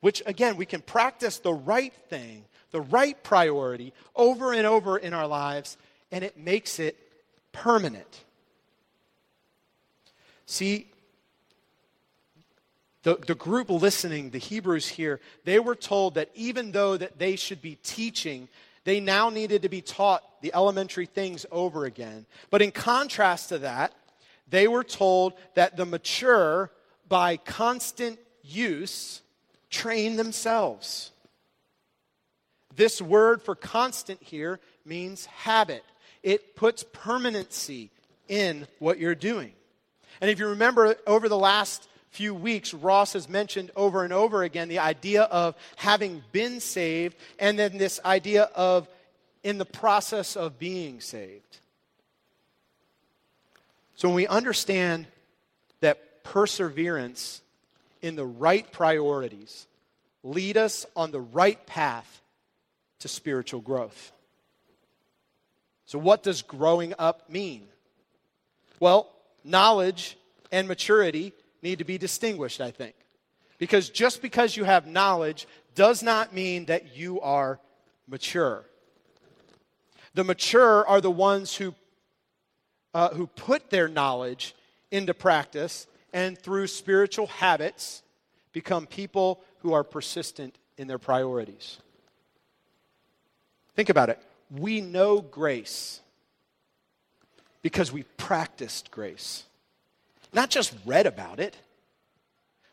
Which, 0.00 0.22
again, 0.26 0.56
we 0.56 0.66
can 0.66 0.82
practice 0.82 1.38
the 1.38 1.54
right 1.54 1.94
thing, 2.08 2.44
the 2.70 2.80
right 2.80 3.20
priority 3.22 3.92
over 4.14 4.52
and 4.52 4.66
over 4.66 4.98
in 4.98 5.14
our 5.14 5.26
lives, 5.26 5.78
and 6.12 6.22
it 6.22 6.36
makes 6.36 6.78
it 6.78 6.96
permanent. 7.52 8.24
See, 10.44 10.88
the, 13.06 13.14
the 13.24 13.36
group 13.36 13.70
listening, 13.70 14.30
the 14.30 14.38
Hebrews 14.38 14.88
here, 14.88 15.20
they 15.44 15.60
were 15.60 15.76
told 15.76 16.16
that 16.16 16.28
even 16.34 16.72
though 16.72 16.96
that 16.96 17.20
they 17.20 17.36
should 17.36 17.62
be 17.62 17.76
teaching, 17.84 18.48
they 18.82 18.98
now 18.98 19.30
needed 19.30 19.62
to 19.62 19.68
be 19.68 19.80
taught 19.80 20.24
the 20.42 20.52
elementary 20.52 21.06
things 21.06 21.46
over 21.52 21.84
again. 21.84 22.26
But 22.50 22.62
in 22.62 22.72
contrast 22.72 23.50
to 23.50 23.58
that, 23.58 23.92
they 24.50 24.66
were 24.66 24.82
told 24.82 25.34
that 25.54 25.76
the 25.76 25.86
mature, 25.86 26.72
by 27.08 27.36
constant 27.36 28.18
use, 28.42 29.22
train 29.70 30.16
themselves. 30.16 31.12
This 32.74 33.00
word 33.00 33.40
for 33.40 33.54
constant 33.54 34.20
here 34.20 34.58
means 34.84 35.26
habit, 35.26 35.84
it 36.24 36.56
puts 36.56 36.84
permanency 36.92 37.90
in 38.26 38.66
what 38.80 38.98
you're 38.98 39.14
doing. 39.14 39.52
And 40.20 40.28
if 40.28 40.40
you 40.40 40.48
remember 40.48 40.96
over 41.06 41.28
the 41.28 41.38
last 41.38 41.88
few 42.16 42.34
weeks, 42.34 42.72
Ross 42.72 43.12
has 43.12 43.28
mentioned 43.28 43.70
over 43.76 44.02
and 44.02 44.10
over 44.10 44.42
again 44.42 44.68
the 44.68 44.78
idea 44.78 45.24
of 45.24 45.54
having 45.76 46.22
been 46.32 46.60
saved 46.60 47.14
and 47.38 47.58
then 47.58 47.76
this 47.76 48.00
idea 48.06 48.44
of 48.54 48.88
in 49.44 49.58
the 49.58 49.66
process 49.66 50.34
of 50.34 50.58
being 50.58 51.00
saved. 51.00 51.58
So 53.96 54.08
when 54.08 54.14
we 54.14 54.26
understand 54.26 55.06
that 55.80 56.24
perseverance 56.24 57.42
in 58.00 58.16
the 58.16 58.24
right 58.24 58.70
priorities 58.72 59.66
lead 60.24 60.56
us 60.56 60.86
on 60.96 61.10
the 61.10 61.20
right 61.20 61.64
path 61.66 62.22
to 63.00 63.08
spiritual 63.08 63.60
growth. 63.60 64.10
So 65.84 65.98
what 65.98 66.22
does 66.22 66.40
growing 66.40 66.94
up 66.98 67.28
mean? 67.28 67.68
Well, 68.80 69.12
knowledge 69.44 70.16
and 70.50 70.66
maturity 70.66 71.34
need 71.66 71.78
to 71.78 71.84
be 71.84 71.98
distinguished, 71.98 72.60
I 72.60 72.70
think. 72.70 72.94
Because 73.58 73.88
just 73.88 74.22
because 74.22 74.56
you 74.56 74.64
have 74.64 74.86
knowledge 74.86 75.46
does 75.74 76.02
not 76.02 76.32
mean 76.32 76.66
that 76.66 76.96
you 76.96 77.20
are 77.20 77.58
mature. 78.06 78.64
The 80.14 80.24
mature 80.24 80.86
are 80.86 81.00
the 81.00 81.10
ones 81.10 81.56
who, 81.56 81.74
uh, 82.94 83.10
who 83.10 83.26
put 83.26 83.70
their 83.70 83.88
knowledge 83.88 84.54
into 84.90 85.12
practice 85.12 85.86
and 86.12 86.38
through 86.38 86.68
spiritual 86.68 87.26
habits 87.26 88.02
become 88.52 88.86
people 88.86 89.42
who 89.58 89.72
are 89.72 89.84
persistent 89.84 90.56
in 90.78 90.86
their 90.86 90.98
priorities. 90.98 91.78
Think 93.74 93.90
about 93.90 94.08
it. 94.08 94.18
We 94.50 94.80
know 94.80 95.20
grace 95.20 96.00
because 97.60 97.92
we 97.92 98.04
practiced 98.16 98.90
grace, 98.90 99.44
not 100.32 100.50
just 100.50 100.74
read 100.84 101.06
about 101.06 101.40
it. 101.40 101.56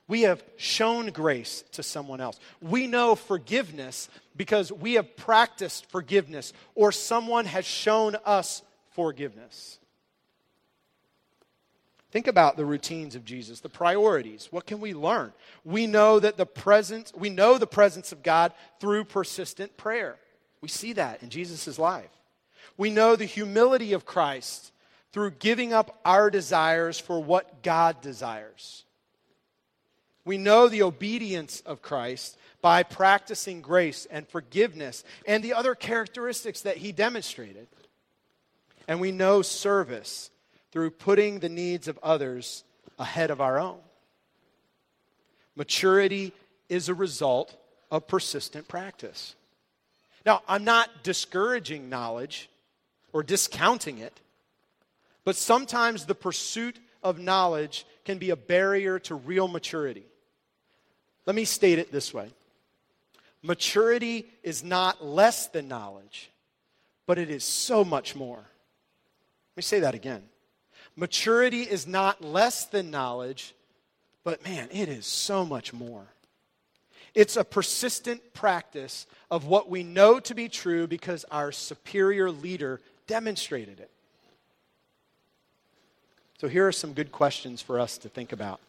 We 0.08 0.24
have 0.24 0.44
shown 0.58 1.08
grace 1.08 1.64
to 1.72 1.84
someone 1.84 2.20
else. 2.20 2.40
We 2.62 2.88
know 2.88 3.16
forgiveness 3.16 4.10
because 4.36 4.72
we 4.72 4.94
have 4.94 5.16
practiced 5.16 5.90
forgiveness 5.90 6.52
or 6.76 6.92
someone 6.92 7.46
has 7.46 7.66
shown 7.66 8.18
us 8.26 8.62
forgiveness. 8.92 9.80
Think 12.12 12.28
about 12.28 12.58
the 12.58 12.66
routines 12.66 13.16
of 13.16 13.26
Jesus, 13.26 13.62
the 13.62 13.70
priorities. 13.70 14.50
What 14.52 14.68
can 14.68 14.80
we 14.80 14.94
learn? 14.94 15.34
We 15.64 15.88
know 15.88 16.20
that 16.20 16.38
the 16.38 16.46
presence, 16.46 17.12
we 17.16 17.32
know 17.32 17.58
the 17.58 17.66
presence 17.66 18.12
of 18.12 18.22
God 18.22 18.54
through 18.80 19.06
persistent 19.06 19.78
prayer. 19.78 20.18
We 20.62 20.68
see 20.68 20.94
that 20.94 21.24
in 21.24 21.30
Jesus' 21.30 21.80
life. 21.80 22.12
We 22.78 22.92
know 22.92 23.16
the 23.16 23.26
humility 23.26 23.94
of 23.94 24.06
Christ 24.06 24.73
through 25.14 25.32
giving 25.32 25.72
up 25.72 26.00
our 26.04 26.30
desires 26.30 27.00
for 27.00 27.24
what 27.24 27.64
God 27.64 28.02
desires. 28.02 28.84
We 30.26 30.38
know 30.38 30.68
the 30.68 30.84
obedience 30.84 31.62
of 31.66 31.82
Christ 31.82 32.38
by 32.62 32.84
practicing 32.84 33.62
grace 33.62 34.08
and 34.10 34.28
forgiveness 34.28 35.04
and 35.28 35.44
the 35.44 35.54
other 35.54 35.76
characteristics 35.76 36.62
that 36.62 36.78
he 36.78 36.92
demonstrated. 36.92 37.68
And 38.88 39.00
we 39.00 39.12
know 39.12 39.42
service 39.42 40.32
through 40.72 40.92
putting 40.92 41.40
the 41.40 41.50
needs 41.50 41.88
of 41.88 42.00
others 42.02 42.64
ahead 42.98 43.32
of 43.32 43.42
our 43.42 43.60
own. 43.60 43.80
Maturity 45.56 46.34
is 46.70 46.90
a 46.90 46.94
result 46.94 47.56
of 47.92 48.08
persistent 48.08 48.68
practice. 48.68 49.36
Now, 50.26 50.42
I'm 50.48 50.64
not 50.64 51.04
discouraging 51.04 51.90
knowledge 51.90 52.50
or 53.12 53.24
discounting 53.24 54.00
it, 54.00 54.20
but 55.24 55.36
sometimes 55.36 56.06
the 56.06 56.16
pursuit 56.16 56.80
of 57.02 57.20
knowledge 57.20 57.86
can 58.06 58.18
be 58.18 58.30
a 58.30 58.36
barrier 58.36 59.00
to 59.00 59.16
real 59.16 59.48
maturity. 59.48 60.06
Let 61.26 61.36
me 61.36 61.46
state 61.46 61.80
it 61.80 61.92
this 61.92 62.14
way 62.14 62.30
maturity 63.42 64.26
is 64.42 64.64
not 64.64 65.04
less 65.04 65.48
than 65.48 65.68
knowledge, 65.68 66.32
but 67.06 67.18
it 67.18 67.30
is 67.30 67.44
so 67.44 67.84
much 67.84 68.16
more. 68.16 68.38
Let 68.38 69.58
me 69.58 69.64
say 69.64 69.82
that 69.82 69.96
again. 69.96 70.24
Maturity 70.96 71.62
is 71.62 71.88
not 71.88 72.24
less 72.24 72.66
than 72.66 72.92
knowledge, 72.92 73.56
but 74.24 74.44
man, 74.44 74.70
it 74.72 74.90
is 74.90 75.06
so 75.06 75.46
much 75.46 75.74
more. 75.74 76.06
It's 77.16 77.38
a 77.38 77.44
persistent 77.44 78.34
practice 78.34 79.06
of 79.30 79.46
what 79.46 79.70
we 79.70 79.84
know 79.84 80.20
to 80.22 80.34
be 80.34 80.50
true 80.50 80.88
because 80.88 81.26
our 81.30 81.52
superior 81.52 82.32
leader 82.32 82.82
demonstrated 83.06 83.80
it. 83.80 83.92
So, 86.44 86.50
here 86.50 86.68
are 86.68 86.74
some 86.74 86.92
good 86.92 87.14
questions 87.14 87.62
for 87.62 87.80
us 87.80 87.98
to 88.00 88.10
think 88.10 88.34
about. 88.34 88.60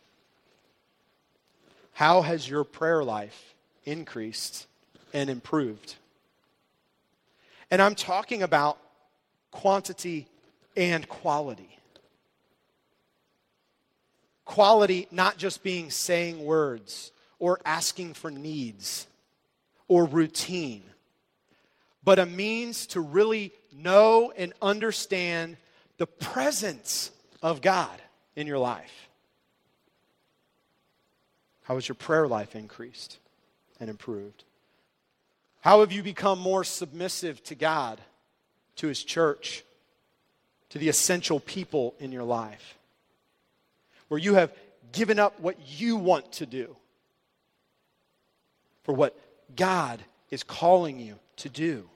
How 1.95 2.23
has 2.23 2.49
your 2.49 2.63
prayer 2.63 3.03
life 3.03 3.57
increased 3.85 4.69
and 5.13 5.29
improved? 5.29 5.97
And 7.73 7.83
I'm 7.83 7.97
talking 7.97 8.45
about 8.45 8.79
quantity 9.51 10.29
and 10.77 11.09
quality. 11.09 11.77
Quality 14.45 15.09
not 15.11 15.37
just 15.37 15.65
being 15.65 15.91
saying 15.91 16.45
words 16.45 17.11
or 17.41 17.59
asking 17.65 18.15
for 18.15 18.31
needs 18.31 19.09
or 19.89 20.05
routine, 20.05 20.85
but 22.05 22.21
a 22.21 22.27
means 22.27 22.87
to 22.87 23.01
really 23.01 23.51
know 23.73 24.33
and 24.37 24.53
understand 24.63 25.57
the 25.99 26.07
presence 26.07 27.11
of 27.45 27.63
God 27.63 28.03
in 28.35 28.49
your 28.49 28.59
life. 28.59 29.09
How 31.63 31.77
has 31.77 31.89
your 31.89 31.95
prayer 31.95 32.27
life 32.27 32.57
increased 32.57 33.19
and 33.79 33.89
improved? 33.89 34.43
How 35.61 35.79
have 35.79 35.93
you 35.93 36.03
become 36.03 36.41
more 36.41 36.65
submissive 36.65 37.41
to 37.45 37.55
God, 37.55 38.01
to 38.77 38.89
His 38.89 39.05
church, 39.05 39.63
to 40.71 40.79
the 40.81 40.89
essential 40.89 41.39
people 41.39 41.95
in 42.01 42.11
your 42.11 42.25
life? 42.25 42.77
where 44.09 44.21
you 44.21 44.35
have 44.35 44.53
given 44.93 45.19
up 45.19 45.41
what 45.41 45.57
you 45.67 45.97
want 45.97 46.31
to 46.31 46.47
do 46.47 46.77
for 48.85 48.95
what 48.95 49.19
God 49.57 50.01
is 50.31 50.43
calling 50.43 51.01
you 51.01 51.19
to 51.37 51.49
do. 51.49 51.89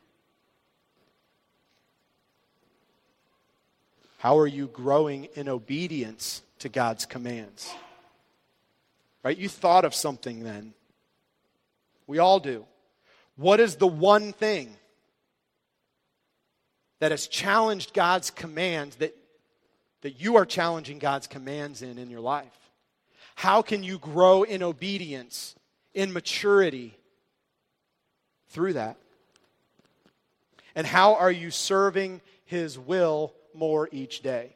How 4.19 4.39
are 4.39 4.47
you 4.47 4.67
growing 4.67 5.25
in 5.35 5.49
obedience 5.49 6.43
to 6.59 6.69
God's 6.69 7.07
commands? 7.07 7.73
Right? 9.23 9.39
You 9.39 9.49
thought 9.49 9.85
of 9.85 9.95
something 9.95 10.43
then. 10.43 10.75
We 12.07 12.19
all 12.19 12.41
do. 12.41 12.67
What 13.37 13.61
is 13.61 13.77
the 13.77 13.87
one 13.87 14.33
thing 14.33 14.75
that 16.99 17.13
has 17.13 17.29
challenged 17.29 17.95
God's 17.95 18.31
commands 18.31 18.97
that 18.97 19.15
that 20.03 20.21
you 20.21 20.37
are 20.37 20.47
challenging 20.47 20.99
God's 20.99 21.27
commands 21.27 21.83
in 21.83 21.99
in 21.99 22.11
your 22.11 22.21
life? 22.21 22.59
How 23.35 23.63
can 23.63 23.83
you 23.83 23.99
grow 23.99 24.43
in 24.43 24.63
obedience, 24.63 25.55
in 25.95 26.13
maturity 26.13 26.97
through 28.49 28.73
that? 28.75 28.97
And 30.75 30.87
how 30.87 31.15
are 31.15 31.31
you 31.31 31.51
serving 31.51 32.21
His 32.45 32.79
will 32.79 33.33
more 33.55 33.89
each 33.93 34.21
day? 34.23 34.55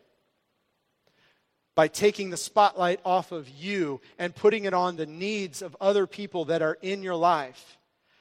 By 1.75 1.89
taking 1.89 2.31
the 2.31 2.37
spotlight 2.37 3.01
off 3.05 3.33
of 3.33 3.49
you 3.49 4.01
and 4.19 4.35
putting 4.35 4.65
it 4.65 4.75
on 4.75 4.97
the 4.97 5.07
needs 5.07 5.63
of 5.63 5.77
other 5.81 6.07
people 6.07 6.47
that 6.47 6.63
are 6.63 6.77
in 6.83 7.03
your 7.03 7.17
life, 7.17 7.79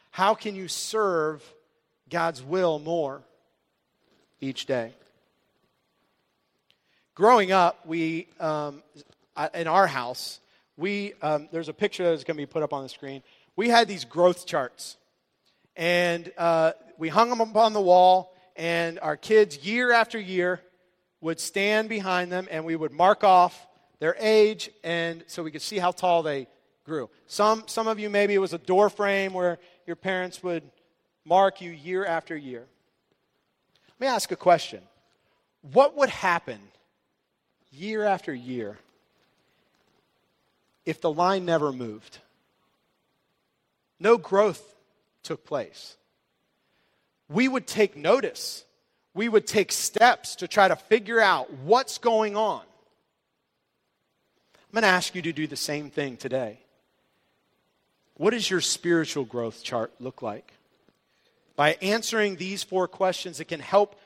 how 0.10 0.36
can 0.36 0.56
you 0.56 0.68
serve 0.68 1.44
God's 2.10 2.42
will 2.42 2.80
more 2.80 3.24
each 4.40 4.66
day? 4.66 4.94
growing 7.22 7.52
up, 7.52 7.86
we, 7.86 8.28
um, 8.40 8.82
in 9.54 9.68
our 9.68 9.86
house, 9.86 10.40
we, 10.76 11.14
um, 11.22 11.48
there's 11.52 11.70
a 11.70 11.74
picture 11.74 12.04
that's 12.04 12.24
going 12.24 12.36
to 12.36 12.42
be 12.42 12.48
put 12.48 12.64
up 12.64 12.74
on 12.74 12.84
the 12.84 12.90
screen. 12.90 13.22
We 13.56 13.70
had 13.70 13.88
these 13.88 14.06
growth 14.06 14.46
charts. 14.48 14.98
And 15.76 16.32
uh, 16.38 16.72
we 16.98 17.10
hung 17.10 17.30
them 17.30 17.42
up 17.42 17.56
on 17.56 17.74
the 17.74 17.82
wall, 17.82 18.34
and 18.62 19.00
our 19.00 19.18
kids, 19.18 19.66
year 19.66 19.92
after 19.92 20.20
year, 20.20 20.62
would 21.20 21.40
stand 21.40 21.90
behind 21.90 22.32
them, 22.32 22.48
and 22.52 22.64
we 22.64 22.76
would 22.76 22.92
mark 22.92 23.24
off 23.24 23.68
their 23.98 24.16
age, 24.20 24.70
and 24.84 25.24
so 25.26 25.42
we 25.42 25.50
could 25.50 25.64
see 25.64 25.80
how 25.80 25.90
tall 25.90 26.22
they 26.22 26.46
grew. 26.84 27.10
Some, 27.26 27.64
some 27.66 27.88
of 27.88 27.98
you, 27.98 28.08
maybe 28.08 28.36
it 28.36 28.38
was 28.38 28.54
a 28.54 28.60
door 28.60 28.92
frame 28.92 29.34
where 29.34 29.58
your 29.88 29.96
parents 29.96 30.44
would 30.44 30.62
mark 31.26 31.60
you 31.60 31.72
year 31.72 32.06
after 32.06 32.38
year. 32.38 32.68
Let 33.88 34.00
me 34.00 34.06
ask 34.06 34.32
a 34.32 34.36
question. 34.36 34.84
What 35.74 35.98
would 35.98 36.10
happen 36.10 36.60
year 37.72 38.04
after 38.04 38.32
year 38.32 38.78
if 40.86 41.02
the 41.02 41.12
line 41.12 41.46
never 41.46 41.72
moved. 41.72 42.20
No 44.00 44.20
growth 44.20 44.76
took 45.24 45.46
place. 45.46 45.98
We 47.32 47.48
would 47.48 47.66
take 47.66 47.96
notice. 47.96 48.66
We 49.14 49.30
would 49.30 49.48
take 49.48 49.72
steps 49.72 50.36
to 50.38 50.48
try 50.48 50.68
to 50.68 50.76
figure 50.76 51.20
out 51.20 51.52
what's 51.52 51.98
going 51.98 52.36
on. 52.36 52.62
I'm 54.56 54.74
going 54.74 54.84
to 54.84 54.88
ask 54.88 55.16
you 55.16 55.22
to 55.24 55.34
do 55.34 55.48
the 55.48 55.56
same 55.56 55.90
thing 55.90 56.18
today. 56.18 56.60
What 58.16 58.32
does 58.32 58.50
your 58.50 58.62
spiritual 58.62 59.26
growth 59.26 59.64
chart 59.64 59.92
look 60.00 60.22
like? 60.22 60.54
By 61.56 61.78
answering 61.82 62.36
these 62.36 62.64
four 62.64 62.88
questions, 62.88 63.40
it 63.40 63.46
can 63.46 63.60
help 63.60 64.00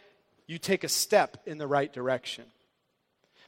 you 0.48 0.58
take 0.58 0.84
a 0.84 0.90
step 0.90 1.38
in 1.46 1.58
the 1.58 1.68
right 1.68 1.92
direction. 1.92 2.46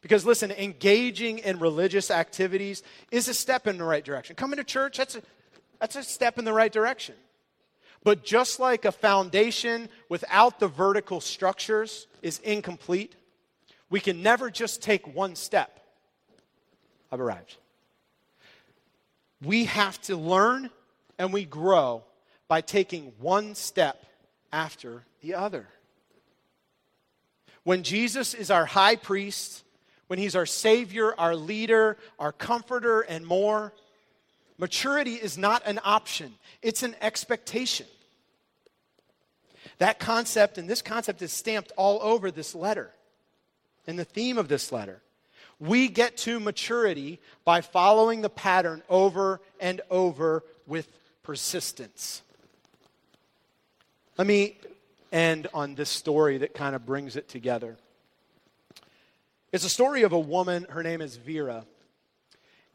Because 0.01 0.25
listen, 0.25 0.51
engaging 0.51 1.39
in 1.39 1.59
religious 1.59 2.11
activities 2.11 2.83
is 3.11 3.27
a 3.27 3.33
step 3.33 3.67
in 3.67 3.77
the 3.77 3.83
right 3.83 4.03
direction. 4.03 4.35
Coming 4.35 4.57
to 4.57 4.63
church, 4.63 4.97
that's 4.97 5.15
a, 5.15 5.21
that's 5.79 5.95
a 5.95 6.03
step 6.03 6.37
in 6.37 6.45
the 6.45 6.53
right 6.53 6.71
direction. 6.71 7.15
But 8.03 8.23
just 8.23 8.59
like 8.59 8.85
a 8.85 8.91
foundation 8.91 9.89
without 10.09 10.59
the 10.59 10.67
vertical 10.67 11.19
structures 11.19 12.07
is 12.21 12.39
incomplete, 12.39 13.15
We 13.89 13.99
can 13.99 14.21
never 14.21 14.49
just 14.49 14.81
take 14.81 15.15
one 15.15 15.35
step. 15.35 15.79
I've 17.11 17.21
arrived. 17.21 17.55
We 19.41 19.65
have 19.65 20.01
to 20.03 20.17
learn 20.17 20.69
and 21.17 21.31
we 21.31 21.45
grow 21.45 22.03
by 22.47 22.61
taking 22.61 23.13
one 23.19 23.55
step 23.55 24.05
after 24.51 25.03
the 25.21 25.35
other. 25.35 25.67
When 27.63 27.83
Jesus 27.83 28.33
is 28.33 28.49
our 28.49 28.65
high 28.65 28.95
priest, 28.95 29.63
when 30.07 30.19
he's 30.19 30.35
our 30.35 30.45
Savior, 30.45 31.13
our 31.17 31.35
leader, 31.35 31.97
our 32.17 32.31
comforter, 32.31 33.01
and 33.01 33.25
more, 33.25 33.73
maturity 34.57 35.15
is 35.15 35.37
not 35.37 35.65
an 35.65 35.79
option, 35.83 36.33
it's 36.61 36.83
an 36.83 36.95
expectation. 37.01 37.87
That 39.79 39.99
concept 39.99 40.57
and 40.57 40.67
this 40.69 40.81
concept 40.81 41.21
is 41.21 41.31
stamped 41.31 41.71
all 41.77 41.99
over 42.01 42.31
this 42.31 42.55
letter 42.55 42.91
and 43.85 43.97
the 43.97 44.05
theme 44.05 44.37
of 44.37 44.47
this 44.47 44.71
letter. 44.71 45.01
We 45.59 45.87
get 45.87 46.17
to 46.17 46.39
maturity 46.39 47.19
by 47.43 47.61
following 47.61 48.21
the 48.21 48.29
pattern 48.29 48.83
over 48.89 49.41
and 49.59 49.81
over 49.89 50.43
with 50.67 50.87
persistence. 51.23 52.21
Let 54.17 54.27
me 54.27 54.57
end 55.11 55.47
on 55.53 55.75
this 55.75 55.89
story 55.89 56.39
that 56.39 56.53
kind 56.53 56.75
of 56.75 56.85
brings 56.85 57.15
it 57.15 57.27
together. 57.27 57.77
It's 59.51 59.63
a 59.63 59.69
story 59.69 60.03
of 60.03 60.11
a 60.11 60.19
woman, 60.19 60.65
her 60.69 60.83
name 60.83 61.01
is 61.01 61.15
Vera. 61.15 61.65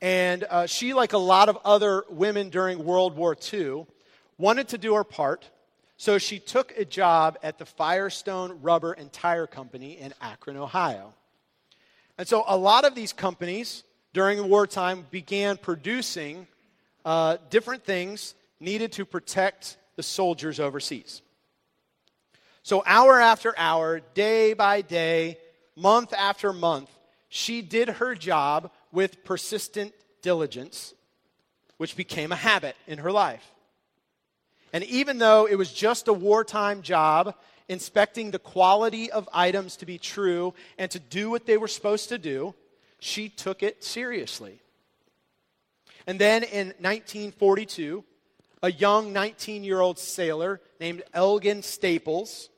And 0.02 0.42
uh, 0.50 0.66
she, 0.66 0.94
like 0.94 1.12
a 1.12 1.18
lot 1.18 1.48
of 1.48 1.56
other 1.64 2.04
women 2.10 2.50
during 2.50 2.84
World 2.84 3.16
War 3.16 3.36
II, 3.52 3.86
wanted 4.36 4.68
to 4.68 4.78
do 4.78 4.94
her 4.96 5.04
part. 5.04 5.48
So 5.96 6.18
she 6.18 6.40
took 6.40 6.76
a 6.76 6.84
job 6.84 7.38
at 7.44 7.58
the 7.58 7.64
Firestone 7.64 8.58
Rubber 8.62 8.92
and 8.92 9.12
Tire 9.12 9.46
Company 9.46 9.92
in 9.92 10.12
Akron, 10.20 10.56
Ohio. 10.56 11.14
And 12.18 12.26
so 12.26 12.42
a 12.48 12.56
lot 12.56 12.84
of 12.84 12.96
these 12.96 13.12
companies 13.12 13.84
during 14.12 14.48
wartime 14.48 15.06
began 15.12 15.56
producing 15.56 16.48
uh, 17.04 17.36
different 17.48 17.84
things 17.84 18.34
needed 18.58 18.90
to 18.92 19.04
protect 19.04 19.76
the 19.94 20.02
soldiers 20.02 20.58
overseas. 20.58 21.22
So, 22.64 22.82
hour 22.86 23.20
after 23.20 23.54
hour, 23.56 24.00
day 24.14 24.52
by 24.52 24.82
day, 24.82 25.38
month 25.74 26.12
after 26.12 26.52
month, 26.52 26.90
she 27.28 27.60
did 27.60 27.88
her 27.88 28.14
job 28.14 28.70
with 28.92 29.24
persistent 29.24 29.92
diligence, 30.20 30.94
which 31.78 31.96
became 31.96 32.30
a 32.30 32.36
habit 32.36 32.76
in 32.86 32.98
her 32.98 33.10
life. 33.10 33.44
And 34.72 34.84
even 34.84 35.18
though 35.18 35.46
it 35.46 35.56
was 35.56 35.72
just 35.72 36.08
a 36.08 36.12
wartime 36.12 36.82
job, 36.82 37.34
inspecting 37.68 38.30
the 38.30 38.38
quality 38.38 39.10
of 39.10 39.28
items 39.32 39.76
to 39.76 39.86
be 39.86 39.98
true 39.98 40.54
and 40.78 40.90
to 40.90 40.98
do 40.98 41.30
what 41.30 41.46
they 41.46 41.56
were 41.56 41.68
supposed 41.68 42.08
to 42.10 42.18
do, 42.18 42.54
she 42.98 43.28
took 43.28 43.62
it 43.62 43.82
seriously. 43.82 44.60
And 46.06 46.18
then 46.18 46.42
in 46.44 46.68
1942, 46.78 48.04
a 48.62 48.72
young 48.72 49.12
19 49.12 49.64
year 49.64 49.80
old 49.80 49.98
sailor 49.98 50.60
named 50.80 51.02
Elgin 51.12 51.62
Staples 51.62 52.48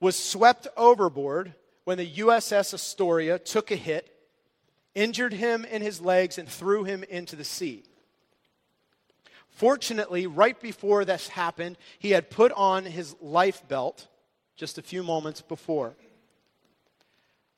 was 0.00 0.16
swept 0.16 0.68
overboard 0.76 1.54
when 1.84 1.98
the 1.98 2.10
USS 2.16 2.74
Astoria 2.74 3.38
took 3.38 3.70
a 3.70 3.76
hit, 3.76 4.13
injured 4.94 5.32
him 5.32 5.64
in 5.64 5.82
his 5.82 6.00
legs, 6.00 6.38
and 6.38 6.48
threw 6.48 6.84
him 6.84 7.04
into 7.04 7.36
the 7.36 7.44
sea. 7.44 7.84
Fortunately, 9.50 10.26
right 10.26 10.60
before 10.60 11.04
this 11.04 11.28
happened, 11.28 11.78
he 11.98 12.10
had 12.10 12.30
put 12.30 12.50
on 12.52 12.84
his 12.84 13.14
life 13.20 13.66
belt 13.68 14.08
just 14.56 14.78
a 14.78 14.82
few 14.82 15.02
moments 15.02 15.40
before. 15.40 15.94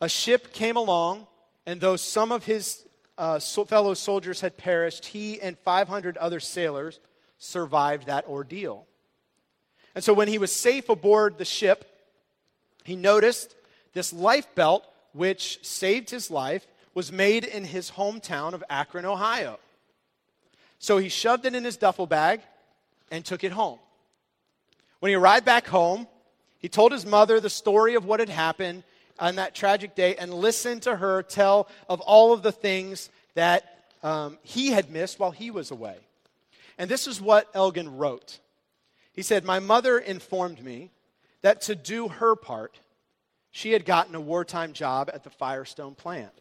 A 0.01 0.09
ship 0.09 0.53
came 0.53 0.77
along, 0.77 1.27
and 1.65 1.81
though 1.81 1.97
some 1.97 2.33
of 2.33 2.45
his 2.45 2.85
uh, 3.17 3.41
fellow 3.41 3.95
soldiers 3.95 4.43
had 4.43 4.59
perished, 4.59 5.07
he 5.07 5.41
and 5.41 5.59
500 5.59 6.17
other 6.19 6.41
sailors 6.41 7.01
survived 7.39 8.07
that 8.07 8.27
ordeal. 8.27 8.87
And 9.95 10.05
so 10.05 10.13
when 10.13 10.29
he 10.29 10.39
was 10.39 10.53
safe 10.53 10.91
aboard 10.91 11.39
the 11.39 11.45
ship, 11.47 11.85
he 12.85 12.97
noticed 12.97 13.55
this 13.95 14.13
life 14.13 14.55
belt, 14.55 14.87
which 15.13 15.59
saved 15.63 16.11
his 16.11 16.31
life, 16.31 16.67
was 16.97 17.13
made 17.13 17.45
in 17.45 17.63
his 17.63 17.91
hometown 17.91 18.55
of 18.55 18.65
Akron, 18.71 19.05
Ohio. 19.05 19.59
So 20.79 20.97
he 20.97 21.11
shoved 21.11 21.45
it 21.45 21.55
in 21.55 21.63
his 21.63 21.77
duffel 21.77 22.07
bag 22.07 22.41
and 23.11 23.23
took 23.23 23.45
it 23.45 23.53
home. 23.53 23.79
When 25.01 25.11
he 25.11 25.15
arrived 25.15 25.45
back 25.45 25.67
home, 25.67 26.09
he 26.59 26.71
told 26.71 26.93
his 26.93 27.05
mother 27.05 27.39
the 27.39 27.51
story 27.51 27.97
of 27.97 28.07
what 28.07 28.19
had 28.19 28.31
happened 28.31 28.83
on 29.19 29.37
that 29.37 29.55
tragic 29.55 29.95
day 29.95 30.17
and 30.17 30.33
listened 30.33 30.85
to 30.85 30.97
her 30.97 31.23
tell 31.23 31.69
of 31.87 32.01
all 32.01 32.33
of 32.33 32.43
the 32.43 32.51
things 32.51 33.11
that 33.35 33.85
um, 34.03 34.39
he 34.43 34.71
had 34.71 34.91
missed 34.91 35.19
while 35.19 35.33
he 35.33 35.51
was 35.51 35.71
away. 35.71 35.99
And 36.79 36.91
this 36.91 37.07
is 37.07 37.21
what 37.21 37.51
Elgin 37.53 37.99
wrote. 37.99 38.39
He 39.13 39.21
said, 39.21 39.45
My 39.45 39.59
mother 39.59 39.99
informed 39.99 40.65
me 40.65 40.93
that 41.43 41.61
to 41.63 41.75
do 41.75 42.09
her 42.09 42.35
part, 42.37 42.81
she 43.51 43.73
had 43.73 43.85
gotten 43.85 44.15
a 44.15 44.21
wartime 44.21 44.73
job 44.73 45.11
at 45.13 45.25
the 45.25 45.31
Firestone 45.31 45.95
plant. 45.95 46.33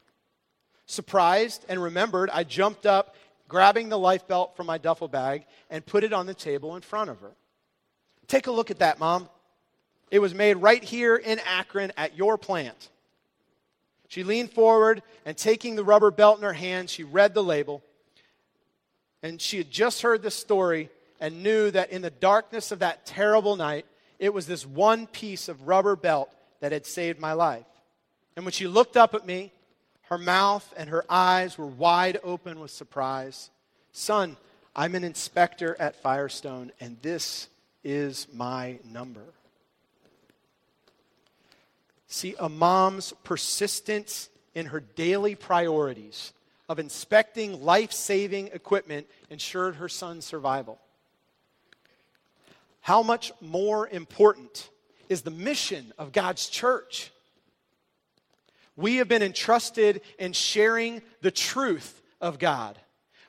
Surprised 0.85 1.65
and 1.67 1.81
remembered, 1.81 2.29
I 2.31 2.43
jumped 2.43 2.85
up, 2.85 3.15
grabbing 3.47 3.89
the 3.89 3.97
life 3.97 4.27
belt 4.27 4.55
from 4.55 4.67
my 4.67 4.77
duffel 4.77 5.07
bag, 5.07 5.45
and 5.69 5.85
put 5.85 6.03
it 6.03 6.13
on 6.13 6.25
the 6.25 6.33
table 6.33 6.75
in 6.75 6.81
front 6.81 7.09
of 7.09 7.19
her. 7.21 7.31
Take 8.27 8.47
a 8.47 8.51
look 8.51 8.71
at 8.71 8.79
that, 8.79 8.99
Mom. 8.99 9.29
It 10.11 10.19
was 10.19 10.33
made 10.33 10.57
right 10.57 10.83
here 10.83 11.15
in 11.15 11.39
Akron 11.39 11.91
at 11.97 12.15
your 12.15 12.37
plant. 12.37 12.89
She 14.07 14.23
leaned 14.23 14.51
forward 14.51 15.01
and, 15.25 15.35
taking 15.35 15.75
the 15.75 15.83
rubber 15.83 16.11
belt 16.11 16.37
in 16.37 16.43
her 16.43 16.53
hand, 16.53 16.89
she 16.89 17.03
read 17.03 17.33
the 17.33 17.43
label. 17.43 17.83
And 19.23 19.41
she 19.41 19.57
had 19.57 19.71
just 19.71 20.03
heard 20.03 20.21
the 20.21 20.31
story 20.31 20.89
and 21.19 21.41
knew 21.41 21.71
that 21.71 21.89
in 21.89 22.01
the 22.01 22.11
darkness 22.11 22.71
of 22.71 22.79
that 22.79 23.05
terrible 23.05 23.55
night, 23.55 23.85
it 24.19 24.33
was 24.33 24.45
this 24.45 24.65
one 24.65 25.07
piece 25.07 25.49
of 25.49 25.67
rubber 25.67 25.95
belt 25.95 26.29
that 26.59 26.71
had 26.71 26.85
saved 26.85 27.19
my 27.19 27.33
life. 27.33 27.65
And 28.35 28.45
when 28.45 28.51
she 28.51 28.67
looked 28.67 28.95
up 28.95 29.15
at 29.15 29.25
me, 29.25 29.51
her 30.09 30.17
mouth 30.17 30.73
and 30.77 30.89
her 30.89 31.03
eyes 31.09 31.57
were 31.57 31.65
wide 31.65 32.19
open 32.23 32.59
with 32.59 32.71
surprise. 32.71 33.49
Son, 33.91 34.37
I'm 34.75 34.95
an 34.95 35.03
inspector 35.03 35.75
at 35.79 36.01
Firestone, 36.01 36.71
and 36.79 36.97
this 37.01 37.47
is 37.83 38.27
my 38.33 38.79
number. 38.83 39.23
See, 42.07 42.35
a 42.39 42.49
mom's 42.49 43.13
persistence 43.23 44.29
in 44.53 44.67
her 44.67 44.79
daily 44.79 45.35
priorities 45.35 46.33
of 46.69 46.79
inspecting 46.79 47.63
life 47.63 47.91
saving 47.91 48.47
equipment 48.47 49.07
ensured 49.29 49.75
her 49.75 49.89
son's 49.89 50.25
survival. 50.25 50.79
How 52.81 53.01
much 53.01 53.31
more 53.41 53.87
important 53.87 54.69
is 55.09 55.21
the 55.21 55.31
mission 55.31 55.93
of 55.97 56.11
God's 56.11 56.47
church? 56.47 57.11
We 58.75 58.97
have 58.97 59.07
been 59.07 59.23
entrusted 59.23 60.01
in 60.19 60.33
sharing 60.33 61.01
the 61.21 61.31
truth 61.31 62.01
of 62.19 62.39
God. 62.39 62.77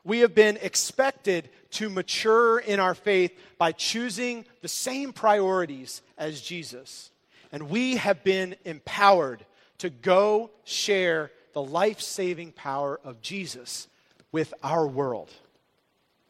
We 0.04 0.20
have 0.20 0.34
been 0.34 0.56
expected 0.60 1.48
to 1.72 1.90
mature 1.90 2.58
in 2.58 2.80
our 2.80 2.94
faith 2.94 3.32
by 3.58 3.72
choosing 3.72 4.44
the 4.62 4.68
same 4.68 5.12
priorities 5.12 6.02
as 6.16 6.40
Jesus. 6.40 7.10
And 7.52 7.70
we 7.70 7.96
have 7.96 8.22
been 8.22 8.56
empowered 8.64 9.44
to 9.78 9.90
go 9.90 10.50
share 10.64 11.30
the 11.52 11.62
life 11.62 12.00
saving 12.00 12.52
power 12.52 13.00
of 13.02 13.20
Jesus 13.20 13.88
with 14.32 14.52
our 14.62 14.86
world. 14.86 15.30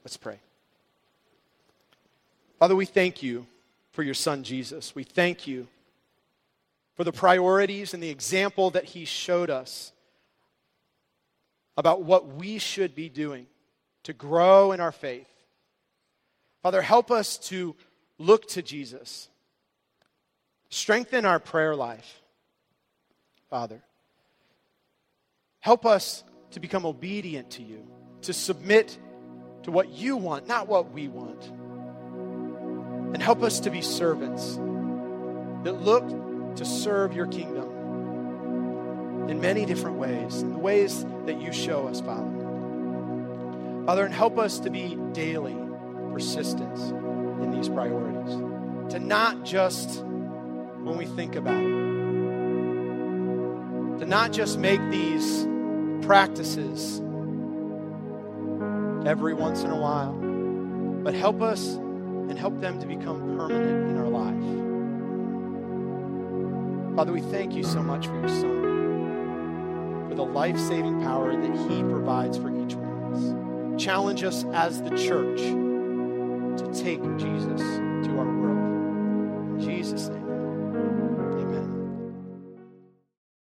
Let's 0.04 0.16
pray. 0.16 0.38
Father, 2.58 2.76
we 2.76 2.86
thank 2.86 3.22
you 3.22 3.46
for 3.92 4.02
your 4.02 4.14
son 4.14 4.42
Jesus. 4.42 4.94
We 4.94 5.02
thank 5.04 5.46
you 5.46 5.68
for 6.96 7.04
the 7.04 7.12
priorities 7.12 7.94
and 7.94 8.02
the 8.02 8.08
example 8.08 8.70
that 8.70 8.84
he 8.84 9.04
showed 9.04 9.50
us 9.50 9.92
about 11.76 12.02
what 12.02 12.26
we 12.26 12.58
should 12.58 12.94
be 12.94 13.08
doing 13.08 13.46
to 14.04 14.12
grow 14.12 14.72
in 14.72 14.80
our 14.80 14.92
faith. 14.92 15.28
Father, 16.62 16.80
help 16.80 17.10
us 17.10 17.36
to 17.38 17.76
look 18.18 18.48
to 18.48 18.62
Jesus. 18.62 19.28
Strengthen 20.70 21.26
our 21.26 21.38
prayer 21.38 21.76
life, 21.76 22.20
Father. 23.50 23.82
Help 25.60 25.84
us 25.84 26.24
to 26.52 26.60
become 26.60 26.86
obedient 26.86 27.50
to 27.50 27.62
you, 27.62 27.86
to 28.22 28.32
submit 28.32 28.98
to 29.64 29.70
what 29.70 29.90
you 29.90 30.16
want, 30.16 30.48
not 30.48 30.66
what 30.66 30.92
we 30.92 31.08
want. 31.08 31.44
And 33.12 33.22
help 33.22 33.42
us 33.42 33.60
to 33.60 33.70
be 33.70 33.82
servants 33.82 34.56
that 35.64 35.82
look 35.82 36.08
to 36.56 36.64
serve 36.64 37.14
your 37.14 37.26
kingdom 37.26 37.70
in 39.28 39.40
many 39.40 39.64
different 39.64 39.96
ways, 39.96 40.42
in 40.42 40.52
the 40.52 40.58
ways 40.58 41.04
that 41.26 41.40
you 41.40 41.52
show 41.52 41.88
us, 41.88 42.00
Father. 42.00 42.30
Father, 43.86 44.04
and 44.04 44.14
help 44.14 44.38
us 44.38 44.58
to 44.60 44.70
be 44.70 44.96
daily 45.12 45.56
persistent 46.12 46.78
in 47.42 47.50
these 47.50 47.68
priorities, 47.68 48.34
to 48.92 48.98
not 48.98 49.44
just 49.44 50.02
when 50.04 50.96
we 50.96 51.06
think 51.06 51.36
about 51.36 51.60
it, 51.60 51.86
to 54.00 54.06
not 54.06 54.32
just 54.32 54.58
make 54.58 54.80
these 54.90 55.46
practices 56.02 57.00
every 59.06 59.34
once 59.34 59.62
in 59.62 59.70
a 59.70 59.80
while, 59.80 60.12
but 61.02 61.14
help 61.14 61.42
us 61.42 61.74
and 61.74 62.38
help 62.38 62.60
them 62.60 62.80
to 62.80 62.86
become 62.86 63.36
permanent 63.36 63.90
in 63.90 63.96
our 63.98 64.08
life. 64.08 64.65
Father, 66.96 67.12
we 67.12 67.20
thank 67.20 67.54
you 67.54 67.62
so 67.62 67.82
much 67.82 68.06
for 68.06 68.14
your 68.14 68.28
Son, 68.30 70.08
for 70.08 70.14
the 70.14 70.24
life 70.24 70.58
saving 70.58 71.02
power 71.02 71.36
that 71.36 71.70
he 71.70 71.82
provides 71.82 72.38
for 72.38 72.48
each 72.48 72.74
one 72.74 72.90
of 72.90 73.12
us. 73.12 73.84
Challenge 73.84 74.24
us 74.24 74.46
as 74.54 74.80
the 74.80 74.88
church 74.96 75.40
to 75.40 76.70
take 76.72 77.02
Jesus 77.18 77.60
to 77.60 78.18
our 78.18 78.24
world. 78.24 79.60
In 79.60 79.60
Jesus' 79.60 80.08
name. 80.08 80.25